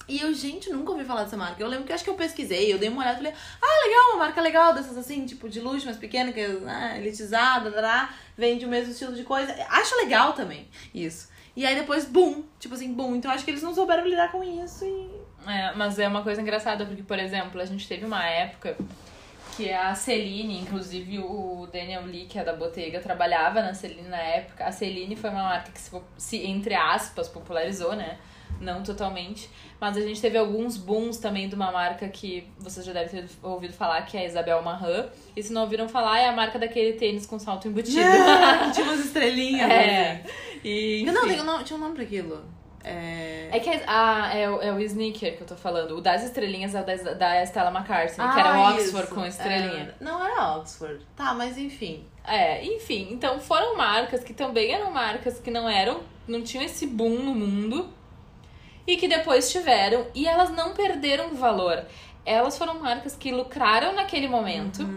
E 0.07 0.19
eu, 0.19 0.33
gente, 0.33 0.69
nunca 0.69 0.91
ouvi 0.91 1.05
falar 1.05 1.23
dessa 1.23 1.37
marca. 1.37 1.61
Eu 1.61 1.67
lembro 1.67 1.85
que 1.85 1.93
acho 1.93 2.03
que 2.03 2.09
eu 2.09 2.15
pesquisei, 2.15 2.73
eu 2.73 2.77
dei 2.77 2.89
uma 2.89 3.01
olhada 3.01 3.15
e 3.15 3.23
falei, 3.23 3.33
ah, 3.61 3.87
legal, 3.87 4.09
uma 4.09 4.25
marca 4.25 4.41
legal 4.41 4.73
dessas 4.73 4.97
assim, 4.97 5.25
tipo, 5.25 5.47
de 5.47 5.59
luxo, 5.59 5.85
mais 5.85 5.97
pequena, 5.97 6.33
que 6.33 6.39
é 6.39 6.57
ah, 6.67 6.97
elitizada, 6.97 7.71
vende 8.37 8.65
o 8.65 8.67
mesmo 8.67 8.91
estilo 8.91 9.13
de 9.13 9.23
coisa. 9.23 9.53
Acho 9.69 9.95
legal 9.97 10.33
também 10.33 10.67
isso. 10.93 11.29
E 11.55 11.65
aí 11.65 11.75
depois, 11.75 12.05
bum, 12.05 12.43
tipo 12.59 12.73
assim, 12.73 12.93
bum. 12.93 13.15
Então 13.15 13.31
acho 13.31 13.43
que 13.43 13.51
eles 13.51 13.63
não 13.63 13.73
souberam 13.73 14.05
lidar 14.05 14.31
com 14.31 14.43
isso 14.43 14.85
e. 14.85 15.21
É, 15.49 15.73
mas 15.73 15.97
é 15.97 16.07
uma 16.07 16.21
coisa 16.21 16.41
engraçada, 16.41 16.85
porque, 16.85 17.03
por 17.03 17.17
exemplo, 17.17 17.59
a 17.59 17.65
gente 17.65 17.87
teve 17.87 18.05
uma 18.05 18.23
época 18.23 18.77
que 19.55 19.71
a 19.71 19.93
Celine, 19.95 20.59
inclusive 20.61 21.19
o 21.19 21.67
Daniel 21.71 22.05
Lee, 22.05 22.25
que 22.25 22.39
é 22.39 22.43
da 22.43 22.53
Bottega, 22.53 22.99
trabalhava 22.99 23.61
na 23.61 23.73
Celine 23.73 24.07
na 24.07 24.19
época. 24.19 24.65
A 24.65 24.71
Celine 24.71 25.15
foi 25.15 25.29
uma 25.29 25.43
marca 25.43 25.71
que 25.71 25.79
se, 25.79 25.91
se, 26.17 26.37
entre 26.45 26.73
aspas, 26.73 27.27
popularizou, 27.27 27.95
né? 27.95 28.17
Não 28.61 28.83
totalmente. 28.83 29.49
Mas 29.79 29.97
a 29.97 30.01
gente 30.01 30.21
teve 30.21 30.37
alguns 30.37 30.77
booms 30.77 31.17
também 31.17 31.49
de 31.49 31.55
uma 31.55 31.71
marca 31.71 32.07
que 32.07 32.47
vocês 32.59 32.85
já 32.85 32.93
devem 32.93 33.09
ter 33.09 33.29
ouvido 33.41 33.73
falar, 33.73 34.03
que 34.03 34.15
é 34.15 34.21
a 34.21 34.25
Isabel 34.25 34.61
Marran. 34.61 35.07
E 35.35 35.41
se 35.41 35.51
não 35.51 35.63
ouviram 35.63 35.89
falar, 35.89 36.19
é 36.19 36.27
a 36.27 36.31
marca 36.31 36.59
daquele 36.59 36.93
tênis 36.93 37.25
com 37.25 37.39
salto 37.39 37.67
embutido. 37.67 37.97
que 37.99 38.71
tinha 38.73 38.85
umas 38.85 38.99
estrelinhas. 39.03 39.69
é. 39.69 40.11
assim. 40.13 40.29
E, 40.63 41.03
Não, 41.05 41.23
um 41.23 41.43
nome, 41.43 41.63
tinha 41.63 41.75
um 41.75 41.79
nome 41.81 41.95
pra 41.95 42.03
aquilo. 42.03 42.45
É. 42.83 43.49
É 43.51 43.59
que 43.59 43.69
a, 43.87 44.31
é, 44.35 44.49
o, 44.49 44.61
é 44.61 44.71
o 44.73 44.79
sneaker 44.79 45.35
que 45.37 45.41
eu 45.43 45.47
tô 45.47 45.55
falando. 45.55 45.97
O 45.97 46.01
das 46.01 46.23
estrelinhas 46.23 46.73
é 46.75 46.81
o 46.81 46.85
da, 46.85 46.95
da 47.13 47.43
Stella 47.45 47.69
McCartney, 47.71 48.15
que 48.31 48.39
era 48.39 48.49
o 48.57 48.63
Ah, 48.63 48.71
Oxford 48.73 49.05
isso. 49.05 49.15
com 49.15 49.25
estrelinha. 49.25 49.95
É, 49.99 50.03
não 50.03 50.23
era 50.23 50.57
Oxford. 50.57 51.03
Tá, 51.15 51.33
mas 51.33 51.57
enfim. 51.57 52.05
É. 52.25 52.63
enfim. 52.63 53.07
Então 53.11 53.39
foram 53.39 53.75
marcas 53.75 54.23
que 54.23 54.33
também 54.33 54.71
eram 54.71 54.91
marcas 54.91 55.39
que 55.39 55.49
não 55.51 55.67
eram, 55.69 56.01
não 56.27 56.41
tinham 56.43 56.63
esse 56.63 56.85
boom 56.87 57.23
no 57.23 57.33
mundo 57.35 57.89
e 58.85 58.97
que 58.97 59.07
depois 59.07 59.51
tiveram 59.51 60.07
e 60.13 60.27
elas 60.27 60.49
não 60.49 60.73
perderam 60.73 61.33
valor. 61.35 61.85
Elas 62.25 62.57
foram 62.57 62.79
marcas 62.79 63.15
que 63.15 63.31
lucraram 63.31 63.93
naquele 63.93 64.27
momento, 64.27 64.87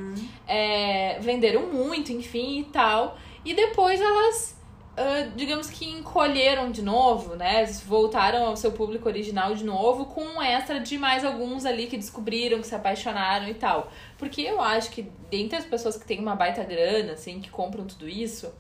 é, 0.47 1.19
venderam 1.21 1.73
muito, 1.73 2.13
enfim 2.13 2.61
e 2.61 2.65
tal. 2.65 3.17
E 3.45 3.55
depois 3.55 4.01
elas 4.01 4.55
Uh, 4.95 5.29
digamos 5.35 5.69
que 5.69 5.91
encolheram 5.91 6.71
de 6.71 6.81
novo, 6.81 7.35
né? 7.35 7.65
Voltaram 7.85 8.47
ao 8.47 8.57
seu 8.57 8.71
público 8.71 9.09
original 9.09 9.53
de 9.53 9.65
novo, 9.65 10.05
com 10.05 10.23
um 10.23 10.41
extra 10.41 10.79
de 10.79 10.97
mais 10.97 11.25
alguns 11.25 11.65
ali 11.65 11.89
que 11.89 11.97
descobriram, 11.97 12.61
que 12.61 12.67
se 12.69 12.77
apaixonaram 12.77 13.49
e 13.49 13.55
tal. 13.55 13.91
Porque 14.17 14.43
eu 14.43 14.61
acho 14.61 14.93
que 14.93 15.03
dentre 15.29 15.59
as 15.59 15.65
pessoas 15.65 15.97
que 15.97 16.07
têm 16.07 16.21
uma 16.21 16.37
baita 16.37 16.63
grana, 16.63 17.15
assim, 17.15 17.41
que 17.41 17.51
compram 17.51 17.85
tudo 17.85 18.09
isso, 18.09 18.55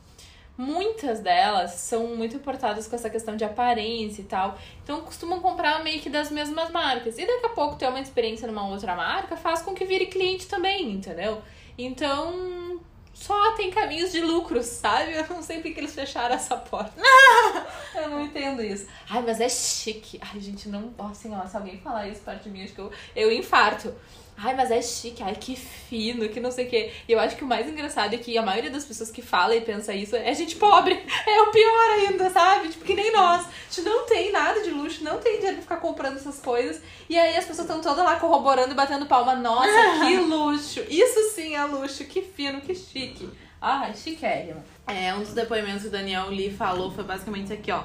muitas 0.57 1.21
delas 1.21 1.73
são 1.73 2.17
muito 2.17 2.37
importadas 2.37 2.87
com 2.87 2.95
essa 2.95 3.11
questão 3.11 3.37
de 3.37 3.45
aparência 3.45 4.23
e 4.23 4.25
tal. 4.25 4.59
Então 4.83 5.01
costumam 5.03 5.40
comprar 5.40 5.83
meio 5.83 6.01
que 6.01 6.09
das 6.09 6.31
mesmas 6.31 6.71
marcas. 6.71 7.19
E 7.19 7.27
daqui 7.27 7.47
a 7.47 7.51
pouco 7.51 7.77
ter 7.77 7.88
uma 7.88 8.01
experiência 8.01 8.47
numa 8.47 8.69
outra 8.69 8.95
marca 8.95 9.37
faz 9.37 9.62
com 9.62 9.75
que 9.75 9.85
vire 9.85 10.07
cliente 10.07 10.47
também, 10.47 10.93
entendeu? 10.93 11.43
Então 11.77 12.81
só 13.14 13.53
tem 13.53 13.71
caminhos 13.71 14.11
de 14.11 14.21
lucros, 14.21 14.67
sabe? 14.67 15.12
Eu 15.12 15.27
não 15.29 15.40
sei 15.43 15.61
porque 15.61 15.79
eles 15.79 15.95
fecharam 15.95 16.35
essa 16.35 16.57
porta. 16.57 16.93
eu 17.95 18.11
não 18.11 18.25
entendo 18.25 18.61
isso. 18.61 18.87
Ai, 19.09 19.23
mas 19.23 19.40
é 19.40 19.49
chique. 19.49 20.19
Ai, 20.21 20.40
gente, 20.40 20.69
não. 20.69 20.93
Assim, 20.99 21.35
ó, 21.35 21.47
se 21.47 21.57
alguém 21.57 21.79
falar 21.79 22.09
isso 22.09 22.21
perto 22.23 22.43
de 22.43 22.51
mim, 22.51 22.64
acho 22.64 22.75
que 22.75 22.81
eu, 22.81 22.90
eu 23.14 23.33
infarto. 23.33 23.95
Ai, 24.37 24.55
mas 24.55 24.70
é 24.70 24.83
chique, 24.83 25.23
ai, 25.23 25.35
que 25.35 25.55
fino, 25.55 26.29
que 26.29 26.40
não 26.40 26.51
sei 26.51 26.66
o 26.66 26.70
quê. 26.70 26.92
E 27.09 27.12
eu 27.12 27.20
acho 27.20 27.37
que 27.37 27.44
o 27.44 27.47
mais 27.47 27.68
engraçado 27.68 28.14
é 28.14 28.18
que 28.18 28.37
a 28.37 28.42
maioria 28.42 28.70
das 28.70 28.85
pessoas 28.85 29.11
que 29.11 29.23
fala 29.23 29.55
e 29.55 29.61
pensa 29.61 29.94
isso 29.94 30.16
é 30.16 30.35
gente 30.35 30.57
pobre. 30.57 31.03
É 31.27 31.40
o 31.40 31.51
pior 31.51 31.90
ainda, 31.92 32.31
sabe? 32.31 32.68
Tipo, 32.68 32.85
que 32.85 32.94
nem 32.94 33.11
nós. 33.12 33.47
A 33.47 33.75
gente 33.75 33.88
não 33.88 34.05
tem 34.05 34.31
nada 34.31 34.62
de 34.62 34.70
luxo, 34.70 35.03
não 35.03 35.18
tem 35.18 35.37
dinheiro 35.37 35.57
pra 35.57 35.62
ficar 35.62 35.77
comprando 35.77 36.16
essas 36.16 36.38
coisas. 36.38 36.83
E 37.09 37.18
aí 37.18 37.37
as 37.37 37.44
pessoas 37.44 37.66
estão 37.68 37.81
todas 37.81 38.05
lá 38.05 38.16
corroborando 38.16 38.73
e 38.73 38.75
batendo 38.75 39.07
palma. 39.07 39.35
Nossa, 39.35 40.05
que 40.05 40.16
luxo! 40.20 40.85
Isso 40.88 41.31
sim 41.35 41.55
é 41.55 41.64
luxo, 41.64 42.05
que 42.05 42.23
fino, 42.23 42.61
que 42.61 42.75
chique. 42.75 43.29
Ai, 43.61 43.95
chiquérrimo. 43.95 44.62
É, 44.87 45.14
um 45.14 45.21
dos 45.21 45.33
depoimentos 45.33 45.83
que 45.83 45.88
o 45.88 45.90
Daniel 45.90 46.29
Lee 46.29 46.53
falou 46.53 46.90
foi 46.90 47.03
basicamente 47.05 47.45
isso 47.45 47.53
aqui, 47.55 47.73
ó. 47.73 47.85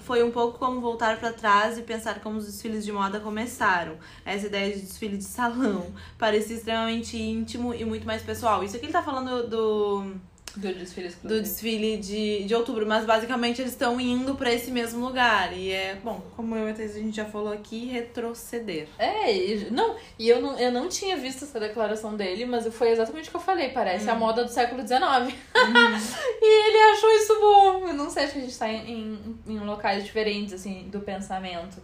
Foi 0.00 0.22
um 0.24 0.32
pouco 0.32 0.58
como 0.58 0.80
voltar 0.80 1.18
para 1.20 1.32
trás 1.32 1.78
e 1.78 1.82
pensar 1.82 2.20
como 2.20 2.38
os 2.38 2.46
desfiles 2.46 2.84
de 2.84 2.90
moda 2.90 3.20
começaram. 3.20 3.96
Essa 4.24 4.46
ideia 4.46 4.74
de 4.74 4.80
desfile 4.80 5.16
de 5.16 5.24
salão 5.24 5.94
parecia 6.18 6.56
extremamente 6.56 7.16
íntimo 7.16 7.72
e 7.72 7.84
muito 7.84 8.04
mais 8.04 8.22
pessoal. 8.22 8.64
Isso 8.64 8.76
aqui 8.76 8.86
ele 8.86 8.92
tá 8.92 9.02
falando 9.02 9.48
do 9.48 10.16
do 10.56 10.72
desfile. 10.74 11.14
Do 11.22 11.40
desfile 11.40 11.96
de, 11.96 12.44
de 12.44 12.54
outubro, 12.54 12.86
mas 12.86 13.04
basicamente 13.04 13.60
eles 13.60 13.72
estão 13.72 14.00
indo 14.00 14.34
para 14.34 14.52
esse 14.52 14.70
mesmo 14.70 15.04
lugar. 15.04 15.56
E 15.56 15.70
é, 15.70 15.96
bom, 16.02 16.22
como 16.36 16.56
eu, 16.56 16.66
a 16.66 16.72
gente 16.72 17.16
já 17.16 17.24
falou 17.24 17.52
aqui, 17.52 17.86
retroceder. 17.86 18.88
É, 18.98 19.70
não, 19.70 19.96
e 20.18 20.28
eu 20.28 20.40
não, 20.40 20.58
eu 20.58 20.70
não 20.70 20.88
tinha 20.88 21.16
visto 21.16 21.44
essa 21.44 21.58
declaração 21.58 22.16
dele, 22.16 22.44
mas 22.44 22.66
foi 22.74 22.90
exatamente 22.90 23.28
o 23.28 23.30
que 23.30 23.36
eu 23.36 23.40
falei. 23.40 23.70
Parece 23.70 24.06
hum. 24.08 24.12
a 24.12 24.14
moda 24.14 24.44
do 24.44 24.50
século 24.50 24.86
XIX. 24.86 25.02
Hum. 25.02 25.32
e 26.42 26.68
ele 26.68 26.92
achou 26.92 27.10
isso 27.16 27.40
bom. 27.40 27.88
Eu 27.88 27.94
não 27.94 28.10
sei, 28.10 28.24
acho 28.24 28.32
que 28.34 28.38
a 28.40 28.42
gente 28.42 28.58
tá 28.58 28.68
em, 28.68 29.38
em, 29.46 29.54
em 29.54 29.58
locais 29.60 30.04
diferentes, 30.04 30.52
assim, 30.52 30.88
do 30.90 31.00
pensamento. 31.00 31.80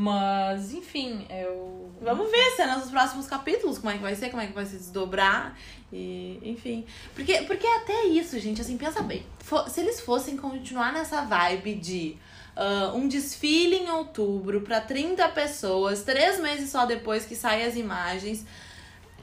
Mas, 0.00 0.72
enfim, 0.72 1.26
eu. 1.28 1.90
Vamos 2.00 2.30
ver 2.30 2.50
cenas 2.54 2.82
dos 2.82 2.90
próximos 2.92 3.26
capítulos, 3.26 3.78
como 3.78 3.90
é 3.90 3.96
que 3.96 4.02
vai 4.02 4.14
ser, 4.14 4.30
como 4.30 4.40
é 4.40 4.46
que 4.46 4.52
vai 4.52 4.64
se 4.64 4.76
desdobrar. 4.76 5.58
E, 5.92 6.38
enfim. 6.40 6.86
Porque, 7.16 7.42
porque 7.42 7.66
até 7.66 8.04
isso, 8.04 8.38
gente, 8.38 8.60
assim, 8.60 8.78
pensa 8.78 9.02
bem. 9.02 9.26
Se 9.66 9.80
eles 9.80 10.00
fossem 10.00 10.36
continuar 10.36 10.92
nessa 10.92 11.22
vibe 11.22 11.74
de. 11.74 12.16
Uh, 12.56 12.96
um 12.96 13.08
desfile 13.08 13.74
em 13.74 13.90
outubro 13.90 14.60
para 14.60 14.80
30 14.80 15.28
pessoas, 15.30 16.02
três 16.02 16.40
meses 16.40 16.70
só 16.70 16.86
depois 16.86 17.24
que 17.24 17.34
saem 17.34 17.64
as 17.64 17.74
imagens. 17.74 18.46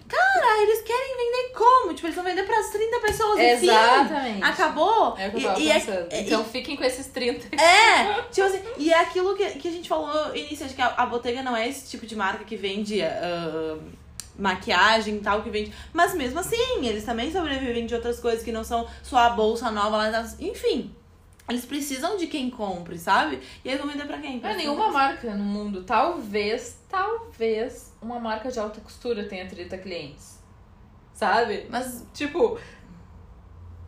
Cara, 0.08 0.62
eles 0.62 0.82
querem 0.82 1.18
vender 1.18 1.54
como? 1.56 1.94
Tipo, 1.94 2.08
eles 2.08 2.15
vão 2.15 2.24
vender 2.24 2.44
pras 2.44 2.70
30 2.70 3.00
pessoas 3.00 3.39
Exatamente. 3.39 4.44
Acabou? 4.44 5.15
É 5.18 5.28
o 5.28 5.32
que 5.32 5.38
eu 5.38 5.48
tava 5.48 5.60
e, 5.60 5.70
é 5.70 5.74
pensando. 5.74 6.08
É, 6.12 6.22
então 6.22 6.41
e, 6.41 6.46
fiquem 6.46 6.76
com 6.76 6.84
esses 6.84 7.08
30. 7.08 7.56
É, 7.56 8.22
tipo 8.32 8.48
assim, 8.48 8.62
e 8.78 8.94
é 8.94 9.00
aquilo 9.00 9.36
que, 9.36 9.46
que 9.52 9.68
a 9.68 9.72
gente 9.72 9.89
falou 9.89 10.36
inicialmente, 10.36 10.76
que 10.76 10.82
a, 10.82 10.94
a 10.96 11.06
Bottega 11.06 11.41
não 11.41 11.58
é 11.58 11.68
esse 11.68 11.89
tipo 11.89 12.06
de 12.06 12.15
marca 12.15 12.44
que 12.44 12.56
vende 12.56 13.02
uh, 13.02 13.82
maquiagem 14.38 15.15
e 15.15 15.20
tal, 15.22 15.41
que 15.41 15.50
vende. 15.50 15.74
Mas 15.91 16.13
mesmo 16.13 16.39
assim, 16.39 16.86
eles 16.86 17.04
também 17.04 17.32
sobrevivem 17.32 17.86
de 17.86 17.96
outras 17.96 18.20
coisas 18.20 18.44
que 18.44 18.52
não 18.52 18.63
são 18.63 18.88
só 19.02 19.18
a 19.18 19.30
bolsa 19.32 19.72
nova 19.72 19.98
lá. 19.98 20.36
Enfim, 20.39 20.94
eles 21.50 21.65
precisam 21.65 22.18
de 22.18 22.28
quem 22.28 22.50
compre, 22.50 22.98
sabe? 22.98 23.39
E 23.63 23.70
aí 23.70 23.78
vão 23.78 23.88
vender 23.88 24.06
pra 24.06 24.20
quem? 24.20 24.39
Pra 24.39 24.50
não 24.50 24.56
é 24.56 24.58
nenhuma 24.60 24.91
marca 24.91 25.34
no 25.34 25.44
mundo. 25.44 25.84
Talvez, 25.84 26.78
talvez 26.89 27.94
uma 28.06 28.20
marca 28.20 28.52
de 28.52 28.60
alta 28.60 28.80
costura 28.80 29.28
tenha 29.28 29.48
30 29.48 29.78
clientes. 29.80 30.39
Sabe? 31.13 31.65
Mas, 31.70 32.06
tipo. 32.13 32.60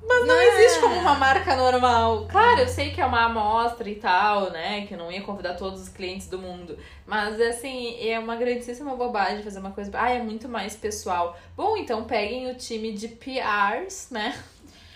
Mas 0.07 0.19
não, 0.19 0.27
não 0.27 0.41
existe 0.41 0.77
é. 0.77 0.81
como 0.81 0.95
uma 0.95 1.15
marca 1.15 1.55
normal. 1.55 2.25
Claro, 2.29 2.61
eu 2.61 2.67
sei 2.67 2.91
que 2.91 3.01
é 3.01 3.05
uma 3.05 3.25
amostra 3.25 3.89
e 3.89 3.95
tal, 3.95 4.49
né? 4.51 4.85
Que 4.87 4.93
eu 4.93 4.97
não 4.97 5.11
ia 5.11 5.21
convidar 5.21 5.55
todos 5.55 5.81
os 5.81 5.89
clientes 5.89 6.27
do 6.27 6.39
mundo. 6.39 6.77
Mas, 7.05 7.39
assim, 7.41 7.97
é 7.99 8.17
uma 8.17 8.35
grandíssima 8.37 8.95
bobagem 8.95 9.43
fazer 9.43 9.59
uma 9.59 9.71
coisa. 9.71 9.91
Ah, 9.93 10.09
é 10.09 10.21
muito 10.21 10.47
mais 10.47 10.75
pessoal. 10.75 11.37
Bom, 11.55 11.75
então 11.75 12.05
peguem 12.05 12.49
o 12.49 12.55
time 12.55 12.93
de 12.93 13.09
PRs, 13.09 14.09
né? 14.09 14.33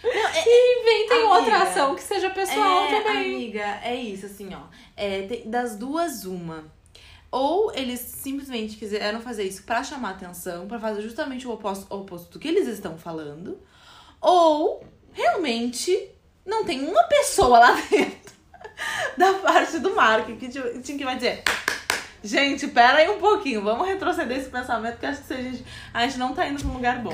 Não, 0.03 0.09
é, 0.09 0.43
e 0.47 0.81
inventem 0.81 1.17
amiga, 1.19 1.33
outra 1.35 1.57
ação 1.63 1.93
que 1.93 2.01
seja 2.01 2.29
pessoal 2.31 2.85
é, 2.85 3.01
também. 3.01 3.35
Amiga, 3.35 3.79
é 3.83 3.93
isso, 3.95 4.25
assim, 4.25 4.49
ó. 4.55 4.61
É, 4.95 5.23
tem, 5.23 5.49
das 5.49 5.75
duas, 5.75 6.25
uma. 6.25 6.71
Ou 7.31 7.71
eles 7.73 8.01
simplesmente 8.01 8.75
quiseram 8.75 9.21
fazer 9.21 9.43
isso 9.45 9.63
para 9.63 9.81
chamar 9.83 10.11
atenção, 10.11 10.67
para 10.67 10.77
fazer 10.77 11.01
justamente 11.01 11.47
o 11.47 11.51
oposto, 11.51 11.87
o 11.89 12.01
oposto 12.01 12.33
do 12.33 12.39
que 12.39 12.47
eles 12.49 12.67
estão 12.67 12.97
falando. 12.97 13.57
Ou 14.19 14.85
realmente 15.13 16.09
não 16.45 16.65
tem 16.65 16.85
uma 16.85 17.03
pessoa 17.03 17.57
lá 17.57 17.71
dentro 17.89 18.33
da 19.17 19.33
parte 19.35 19.79
do 19.79 19.95
marketing 19.95 20.97
que, 20.97 21.05
vai 21.05 21.15
dizer. 21.15 21.43
Gente, 22.21 22.67
pera 22.67 22.97
aí 22.97 23.09
um 23.09 23.17
pouquinho, 23.17 23.63
vamos 23.63 23.87
retroceder 23.87 24.37
esse 24.37 24.49
pensamento 24.49 24.99
que 24.99 25.05
acho 25.05 25.23
que 25.23 25.33
a 25.33 25.37
gente, 25.37 25.65
a 25.93 26.05
gente 26.05 26.19
não 26.19 26.33
tá 26.33 26.45
indo 26.47 26.59
pra 26.59 26.69
um 26.69 26.73
lugar 26.73 27.01
bom. 27.01 27.11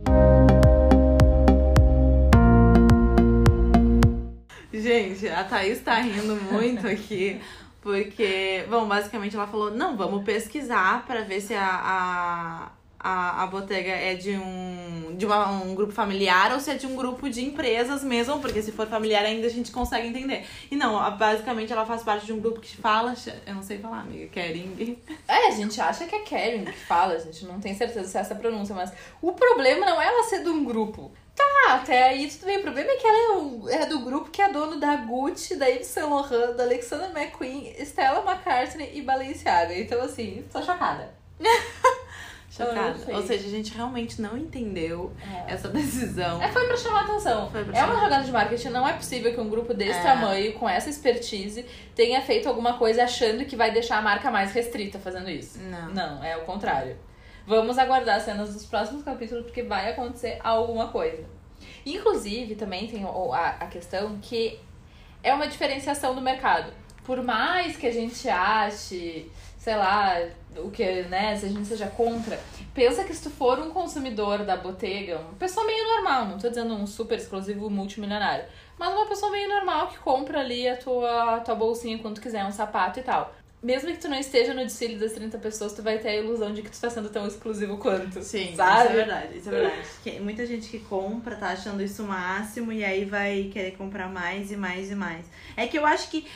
Gente, 4.74 5.28
a 5.30 5.44
Thaís 5.44 5.80
tá 5.82 5.96
rindo 5.96 6.36
muito 6.52 6.88
aqui. 6.88 7.40
Porque, 7.88 8.66
bom, 8.70 8.86
basicamente 8.86 9.34
ela 9.38 9.48
falou: 9.48 9.72
não, 9.72 9.96
vamos 9.96 10.26
pesquisar 10.26 11.06
para 11.06 11.22
ver 11.22 11.40
se 11.40 11.54
a, 11.54 11.64
a, 11.66 12.72
a, 13.00 13.44
a 13.44 13.48
botega 13.48 13.92
é 13.92 14.14
de 14.14 14.32
um, 14.32 15.16
de 15.16 15.26
uma, 15.26 15.50
um 15.52 15.74
grupo 15.74 15.94
familiar 15.94 16.52
ou 16.52 16.60
se 16.60 16.70
é 16.70 16.74
de 16.74 16.86
um 16.86 16.98
grupo 16.98 17.30
de 17.30 17.46
empresas 17.46 18.04
mesmo, 18.04 18.42
porque 18.42 18.62
se 18.62 18.74
for 18.74 18.88
familiar 18.88 19.24
ainda 19.24 19.48
a 19.48 19.50
gente 19.50 19.72
consegue 19.72 20.06
entender. 20.06 20.46
E 20.70 20.76
não, 20.76 21.00
basicamente 21.16 21.72
ela 21.72 21.86
faz 21.86 22.04
parte 22.04 22.26
de 22.26 22.34
um 22.34 22.42
grupo 22.42 22.60
que 22.60 22.76
fala, 22.76 23.16
eu 23.46 23.56
não 23.56 23.64
sei 23.64 23.78
falar, 23.78 24.02
amiga, 24.02 24.28
Kering. 24.28 25.00
É, 25.26 25.48
a 25.48 25.52
gente 25.52 25.80
acha 25.80 26.06
que 26.06 26.16
é 26.16 26.20
Kering 26.20 26.66
que 26.66 26.78
fala, 26.78 27.14
a 27.14 27.20
gente 27.20 27.46
não 27.46 27.62
tem 27.62 27.74
certeza 27.74 28.06
se 28.06 28.18
é 28.18 28.20
essa 28.20 28.36
pronúncia, 28.36 28.76
mas 28.76 28.92
o 29.22 29.32
problema 29.32 29.86
não 29.86 30.02
é 30.02 30.08
ela 30.08 30.24
ser 30.24 30.44
de 30.44 30.50
um 30.50 30.66
grupo. 30.66 31.10
Tá, 31.66 31.76
até 31.76 32.10
aí 32.10 32.30
tudo 32.30 32.46
bem. 32.46 32.58
O 32.60 32.62
problema 32.62 32.92
é 32.92 32.96
que 32.96 33.08
ela 33.08 33.72
é, 33.72 33.82
é 33.84 33.86
do 33.86 34.00
grupo 34.00 34.30
que 34.30 34.42
é 34.42 34.50
dono 34.52 34.80
da 34.80 34.96
Gucci, 34.96 35.56
da 35.56 35.68
Yves 35.68 35.88
Saint 35.88 36.10
Laurent, 36.10 36.56
da 36.56 36.64
Alexander 36.64 37.10
McQueen, 37.10 37.74
Stella 37.80 38.20
McCartney 38.20 38.92
e 38.94 39.02
Balenciaga. 39.02 39.78
Então, 39.78 40.02
assim, 40.02 40.46
tô 40.52 40.62
chocada. 40.62 41.14
chocada. 42.50 42.96
Ou 43.14 43.22
seja, 43.24 43.48
a 43.48 43.50
gente 43.50 43.74
realmente 43.74 44.22
não 44.22 44.38
entendeu 44.38 45.14
é. 45.22 45.54
essa 45.54 45.68
decisão. 45.68 46.42
É, 46.42 46.50
foi 46.50 46.66
pra 46.68 46.78
chamar 46.78 47.02
atenção. 47.06 47.50
Pra 47.50 47.62
é 47.62 47.66
chamar 47.66 47.94
uma 47.94 48.04
jogada 48.04 48.24
de 48.24 48.32
marketing. 48.32 48.70
Não 48.70 48.88
é 48.88 48.94
possível 48.94 49.34
que 49.34 49.42
um 49.42 49.50
grupo 49.50 49.74
desse 49.74 50.00
é. 50.00 50.04
tamanho, 50.04 50.54
com 50.54 50.70
essa 50.70 50.90
expertise, 50.90 51.66
tenha 51.96 52.22
feito 52.22 52.48
alguma 52.48 52.78
coisa 52.78 53.04
achando 53.04 53.46
que 53.46 53.56
vai 53.56 53.72
deixar 53.72 53.98
a 53.98 54.02
marca 54.02 54.30
mais 54.30 54.52
restrita 54.54 55.00
fazendo 55.00 55.30
isso. 55.30 55.60
Não. 55.60 55.90
Não, 55.90 56.24
é 56.24 56.38
o 56.38 56.42
contrário. 56.42 56.98
Vamos 57.46 57.78
aguardar 57.78 58.18
as 58.18 58.24
cenas 58.24 58.54
dos 58.54 58.66
próximos 58.66 59.04
capítulos, 59.04 59.46
porque 59.46 59.64
vai 59.64 59.92
acontecer 59.92 60.38
alguma 60.44 60.90
coisa. 60.90 61.37
Inclusive, 61.96 62.56
também 62.56 62.88
tem 62.88 63.06
a, 63.06 63.68
questão 63.68 64.18
que 64.22 64.60
é 65.24 65.34
uma 65.34 65.48
diferenciação 65.48 66.14
do 66.14 66.22
mercado. 66.22 66.72
Por 67.04 67.24
mais 67.24 67.78
que 67.78 67.88
a 67.88 67.92
gente 67.92 68.28
ache, 68.28 69.32
sei 69.58 69.76
lá, 69.78 70.16
o 70.58 70.70
que, 70.70 71.04
né, 71.04 71.36
se 71.38 71.46
a 71.46 71.50
gente 71.50 71.66
seja 71.66 71.88
contra, 71.88 72.38
pensa 72.74 73.06
que 73.06 73.14
se 73.14 73.24
tu 73.24 73.30
for 73.30 73.60
um 73.60 73.70
consumidor 73.70 74.40
da 74.40 74.58
Bottega, 74.58 75.20
uma 75.20 75.34
pessoa 75.34 75.66
meio 75.66 75.86
normal, 75.96 76.26
não 76.26 76.38
tô 76.38 76.50
dizendo 76.50 76.74
um 76.74 76.86
super 76.86 77.18
exclusivo 77.18 77.70
multimilionário, 77.70 78.46
mas 78.78 78.94
uma 78.94 79.06
pessoa 79.06 79.32
meio 79.32 79.48
normal 79.48 79.88
que 79.88 79.98
compra 80.00 80.42
ali 80.42 80.68
a 80.68 80.76
tua, 80.76 81.36
a 81.36 81.40
tua 81.40 81.56
bolsinha 81.56 82.00
quando 82.00 82.20
quiser, 82.20 82.46
um 82.46 82.52
sapato 82.52 83.00
e 83.00 83.04
tal 83.04 83.34
mesmo 83.62 83.90
que 83.92 83.98
tu 83.98 84.08
não 84.08 84.20
esteja 84.20 84.54
no 84.54 84.64
desfile 84.64 84.98
das 84.98 85.14
30 85.14 85.38
pessoas, 85.40 85.74
tu 85.74 85.82
vai 85.82 85.98
ter 85.98 86.10
a 86.10 86.16
ilusão 86.16 86.54
de 86.54 86.62
que 86.62 86.70
tu 86.70 86.80
tá 86.80 86.90
sendo 86.90 87.10
tão 87.10 87.26
exclusivo 87.28 87.78
quanto. 87.78 88.22
Sim, 88.22 88.56
sabe? 88.56 88.82
isso 88.82 88.92
é 88.92 88.96
verdade, 88.96 89.38
isso 89.38 89.50
é 89.50 89.52
verdade. 89.52 89.88
Que 90.04 90.20
muita 90.20 90.46
gente 90.46 90.70
que 90.70 90.80
compra 90.80 91.36
tá 91.36 91.50
achando 91.50 91.82
isso 91.82 92.04
o 92.04 92.08
máximo 92.08 92.72
e 92.72 92.86
aí 92.86 93.06
vai 93.06 93.50
querer 93.52 93.72
comprar 93.72 94.10
mais 94.10 94.52
e 94.52 94.58
mais 94.58 94.92
e 94.92 94.96
mais. 94.96 95.26
É 95.56 95.66
que 95.66 95.78
eu 95.78 95.86
acho 95.86 96.10
que 96.10 96.28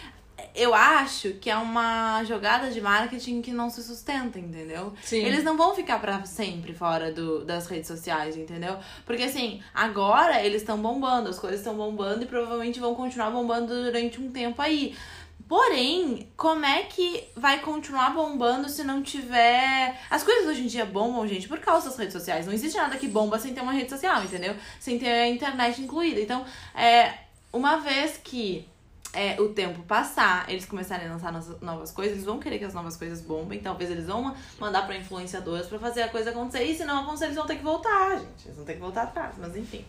eu 0.56 0.74
acho 0.74 1.34
que 1.34 1.50
é 1.50 1.56
uma 1.56 2.24
jogada 2.24 2.72
de 2.72 2.82
marketing 2.82 3.42
que 3.42 3.52
não 3.52 3.70
se 3.70 3.84
sustenta, 3.84 4.40
entendeu? 4.40 4.94
Sim. 5.04 5.24
Eles 5.24 5.44
não 5.44 5.56
vão 5.56 5.76
ficar 5.76 6.00
pra 6.00 6.26
sempre 6.26 6.74
fora 6.74 7.12
do, 7.12 7.46
das 7.46 7.68
redes 7.68 7.88
sociais, 7.88 8.36
entendeu? 8.36 8.78
Porque 9.06 9.24
assim, 9.24 9.62
agora 9.74 10.44
eles 10.44 10.62
estão 10.62 10.82
bombando, 10.82 11.30
as 11.30 11.40
coisas 11.40 11.60
estão 11.60 11.76
bombando 11.76 12.24
e 12.24 12.26
provavelmente 12.26 12.80
vão 12.80 12.96
continuar 12.96 13.30
bombando 13.30 13.68
durante 13.68 14.20
um 14.20 14.32
tempo 14.32 14.62
aí. 14.62 14.96
Porém, 15.52 16.30
como 16.38 16.66
é 16.66 16.84
que 16.84 17.28
vai 17.36 17.60
continuar 17.60 18.12
bombando 18.12 18.70
se 18.70 18.86
não 18.86 19.04
tiver. 19.04 20.00
As 20.10 20.24
coisas 20.24 20.48
hoje 20.48 20.64
em 20.64 20.68
dia 20.68 20.86
bombam, 20.86 21.28
gente, 21.28 21.46
por 21.46 21.60
causa 21.60 21.90
das 21.90 21.98
redes 21.98 22.14
sociais. 22.14 22.46
Não 22.46 22.54
existe 22.54 22.78
nada 22.78 22.96
que 22.96 23.06
bomba 23.06 23.38
sem 23.38 23.54
ter 23.54 23.60
uma 23.60 23.74
rede 23.74 23.90
social, 23.90 24.24
entendeu? 24.24 24.56
Sem 24.80 24.98
ter 24.98 25.10
a 25.10 25.28
internet 25.28 25.82
incluída. 25.82 26.22
Então, 26.22 26.46
é, 26.74 27.16
uma 27.52 27.82
vez 27.82 28.16
que 28.16 28.66
é, 29.12 29.42
o 29.42 29.50
tempo 29.50 29.84
passar, 29.84 30.50
eles 30.50 30.66
começarem 30.66 31.10
a 31.10 31.12
lançar 31.12 31.34
novas 31.62 31.92
coisas, 31.92 32.14
eles 32.14 32.26
vão 32.26 32.40
querer 32.40 32.58
que 32.58 32.64
as 32.64 32.74
novas 32.74 32.96
coisas 32.96 33.20
bombem. 33.20 33.60
Talvez 33.60 33.92
eles 33.92 34.08
vão 34.08 34.34
mandar 34.58 34.84
pra 34.84 34.96
influenciadores 34.96 35.68
pra 35.68 35.78
fazer 35.80 36.04
a 36.04 36.08
coisa 36.08 36.30
acontecer. 36.30 36.64
E 36.64 36.78
se 36.78 36.86
não 36.86 37.02
acontecer, 37.02 37.26
eles 37.26 37.36
vão 37.36 37.46
ter 37.46 37.58
que 37.58 37.64
voltar, 37.64 38.12
gente. 38.12 38.46
Eles 38.46 38.56
vão 38.56 38.66
ter 38.66 38.76
que 38.76 38.80
voltar 38.80 39.02
atrás, 39.02 39.36
mas 39.38 39.54
enfim. 39.58 39.84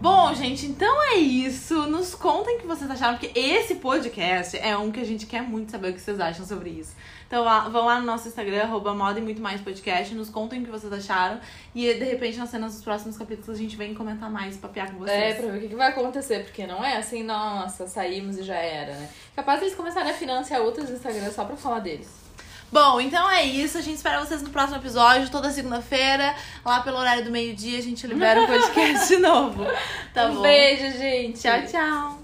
Bom, 0.00 0.32
gente, 0.32 0.64
então 0.64 1.02
é 1.12 1.16
isso. 1.16 1.86
Nos 1.86 2.14
contem 2.14 2.56
o 2.56 2.60
que 2.60 2.66
vocês 2.66 2.90
acharam, 2.90 3.18
porque 3.18 3.38
esse 3.38 3.74
podcast 3.74 4.56
é 4.56 4.74
um 4.74 4.90
que 4.90 4.98
a 4.98 5.04
gente 5.04 5.26
quer 5.26 5.42
muito 5.42 5.70
saber 5.70 5.90
o 5.90 5.92
que 5.92 6.00
vocês 6.00 6.18
acham 6.18 6.46
sobre 6.46 6.70
isso. 6.70 6.96
Então 7.26 7.44
vão 7.70 7.84
lá 7.84 8.00
no 8.00 8.06
nosso 8.06 8.26
Instagram, 8.26 8.62
arroba 8.62 8.94
moda 8.94 9.18
e 9.18 9.22
muito 9.22 9.42
mais 9.42 9.60
podcast, 9.60 10.14
nos 10.14 10.30
contem 10.30 10.62
o 10.62 10.64
que 10.64 10.70
vocês 10.70 10.90
acharam. 10.90 11.38
E 11.74 11.92
de 11.92 12.04
repente, 12.04 12.38
nas 12.38 12.48
cenas 12.48 12.72
dos 12.72 12.82
próximos 12.82 13.18
capítulos, 13.18 13.50
a 13.50 13.62
gente 13.62 13.76
vem 13.76 13.92
comentar 13.92 14.30
mais, 14.30 14.56
papear 14.56 14.90
com 14.90 15.00
vocês. 15.00 15.18
É, 15.18 15.34
pra 15.34 15.48
ver 15.48 15.58
o 15.58 15.60
que, 15.60 15.68
que 15.68 15.76
vai 15.76 15.88
acontecer, 15.88 16.44
porque 16.44 16.66
não 16.66 16.82
é 16.82 16.96
assim, 16.96 17.22
nossa, 17.22 17.86
saímos 17.86 18.38
e 18.38 18.42
já 18.42 18.56
era, 18.56 18.94
né? 18.94 19.06
Capaz 19.36 19.60
eles 19.60 19.74
começarem 19.74 20.10
a 20.10 20.14
financiar 20.14 20.62
outros 20.62 20.88
Instagrams 20.88 21.34
só 21.34 21.44
pra 21.44 21.56
falar 21.56 21.80
deles. 21.80 22.29
Bom, 22.72 23.00
então 23.00 23.28
é 23.30 23.44
isso. 23.44 23.78
A 23.78 23.80
gente 23.80 23.96
espera 23.96 24.24
vocês 24.24 24.42
no 24.42 24.50
próximo 24.50 24.76
episódio, 24.78 25.28
toda 25.30 25.50
segunda-feira, 25.50 26.34
lá 26.64 26.80
pelo 26.80 26.98
horário 26.98 27.24
do 27.24 27.30
meio-dia, 27.30 27.78
a 27.78 27.82
gente 27.82 28.06
libera 28.06 28.42
o 28.42 28.46
podcast 28.46 29.08
de 29.08 29.18
novo. 29.18 29.64
Tá 30.14 30.26
um 30.26 30.36
bom? 30.36 30.42
beijo, 30.42 30.98
gente! 30.98 31.40
Tchau, 31.40 31.62
tchau. 31.66 32.19